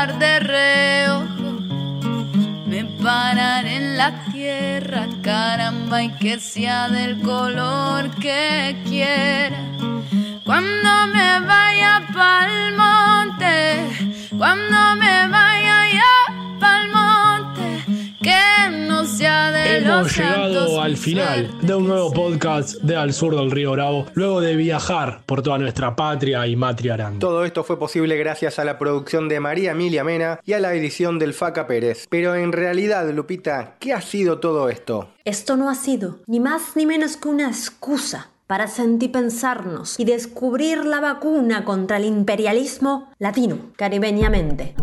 De 0.07 0.39
reojo. 0.41 1.61
Me 2.67 2.85
pararé 3.03 3.77
en 3.77 3.97
la 3.97 4.25
tierra, 4.31 5.09
caramba, 5.23 6.03
y 6.03 6.11
que 6.11 6.39
sea 6.39 6.89
del 6.89 7.21
color 7.21 8.11
que 8.21 8.77
quiera. 8.87 9.59
Cuando 10.45 11.07
me 11.13 11.41
vaya 11.41 12.07
monte, 12.77 12.98
Hemos 19.99 20.17
llegado 20.17 20.81
al 20.81 20.97
final 20.97 21.59
de 21.61 21.75
un 21.75 21.89
nuevo 21.89 22.13
podcast 22.13 22.77
de 22.83 22.95
Al 22.95 23.13
Sur 23.13 23.35
del 23.35 23.51
Río 23.51 23.73
Bravo, 23.73 24.07
luego 24.15 24.41
de 24.41 24.55
viajar 24.55 25.23
por 25.27 25.43
toda 25.43 25.59
nuestra 25.59 25.97
patria 25.97 26.47
y 26.47 26.55
matria 26.55 26.95
aranda. 26.95 27.19
Todo 27.19 27.45
esto 27.45 27.65
fue 27.65 27.81
posible 27.81 28.17
gracias 28.17 28.61
a 28.61 28.65
la 28.65 28.79
producción 28.79 29.29
de 29.29 29.41
María 29.41 29.73
Emilia 29.73 30.05
Mena 30.05 30.39
y 30.45 30.53
a 30.53 30.61
la 30.61 30.73
edición 30.73 31.19
del 31.19 31.35
Faca 31.35 31.67
Pérez. 31.67 32.07
Pero 32.09 32.37
en 32.37 32.53
realidad, 32.53 33.11
Lupita, 33.13 33.75
¿qué 33.81 33.93
ha 33.93 34.01
sido 34.01 34.39
todo 34.39 34.69
esto? 34.69 35.09
Esto 35.25 35.57
no 35.57 35.69
ha 35.69 35.75
sido 35.75 36.21
ni 36.29 36.39
más 36.39 36.77
ni 36.77 36.87
menos 36.87 37.17
que 37.17 37.29
una 37.29 37.49
excusa 37.49 38.31
para 38.49 38.67
sentipensarnos 38.67 40.01
y 40.01 40.07
descubrir 40.07 40.85
la 40.87 41.01
vacuna 41.01 41.65
contra 41.65 41.99
el 41.99 42.07
imperialismo 42.07 43.11
latino, 43.19 43.59
caribeñamente. 43.77 44.75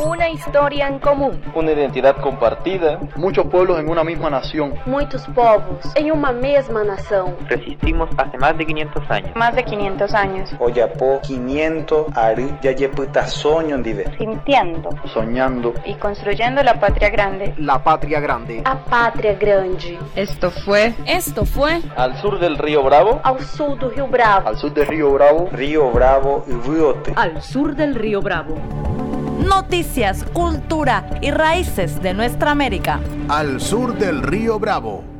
Una 0.00 0.28
historia 0.28 0.88
en 0.88 0.98
común. 0.98 1.40
Una 1.54 1.70
identidad 1.72 2.16
compartida. 2.20 2.98
Muchos 3.16 3.46
pueblos 3.46 3.78
en 3.78 3.88
una 3.88 4.02
misma 4.02 4.28
nación. 4.28 4.74
Muitos 4.86 5.24
povos 5.28 5.94
em 5.94 6.10
uma 6.10 6.32
mesma 6.32 6.82
nação. 6.82 7.34
Resistimos 7.48 8.08
hace 8.16 8.36
más 8.38 8.56
de 8.56 8.66
500 8.66 9.10
años. 9.10 9.30
Más 9.36 9.54
de 9.54 9.62
500 9.62 10.14
años. 10.14 10.50
Oyapo 10.58 11.20
500 11.22 12.06
ari 12.16 12.50
yayeputa 12.62 13.26
soño. 13.28 13.76
Sintiendo 14.18 14.90
Soñando. 15.12 15.74
y 15.84 15.94
construyendo 15.94 16.62
la 16.62 16.80
patria 16.80 17.10
grande. 17.10 17.54
La 17.58 17.78
patria 17.78 18.20
grande. 18.20 18.62
A 18.64 18.76
pátria 18.76 19.34
grande. 19.34 19.98
Esto 20.16 20.50
fue. 20.50 20.94
Esto 21.06 21.44
fue. 21.44 21.82
Al 21.96 22.16
sur 22.20 22.40
del 22.40 22.58
río 22.58 22.82
Bravo. 22.94 23.20
Ao 23.24 23.40
sul 23.40 23.76
do 23.76 23.88
Rio 23.88 24.06
Bravo. 24.06 24.48
Al 24.48 24.56
sur 24.56 24.72
del 24.72 24.86
río 24.86 25.12
Bravo. 25.12 25.48
Río 25.50 25.90
Bravo 25.90 26.44
y 26.46 26.52
Riote. 26.52 27.12
Al 27.16 27.42
sur 27.42 27.74
del 27.74 27.96
río 27.96 28.22
Bravo. 28.22 28.54
Noticias, 29.40 30.24
cultura 30.32 31.04
y 31.20 31.32
raíces 31.32 32.00
de 32.00 32.14
nuestra 32.14 32.52
América. 32.52 33.00
Al 33.28 33.60
sur 33.60 33.98
del 33.98 34.22
río 34.22 34.60
Bravo. 34.60 35.13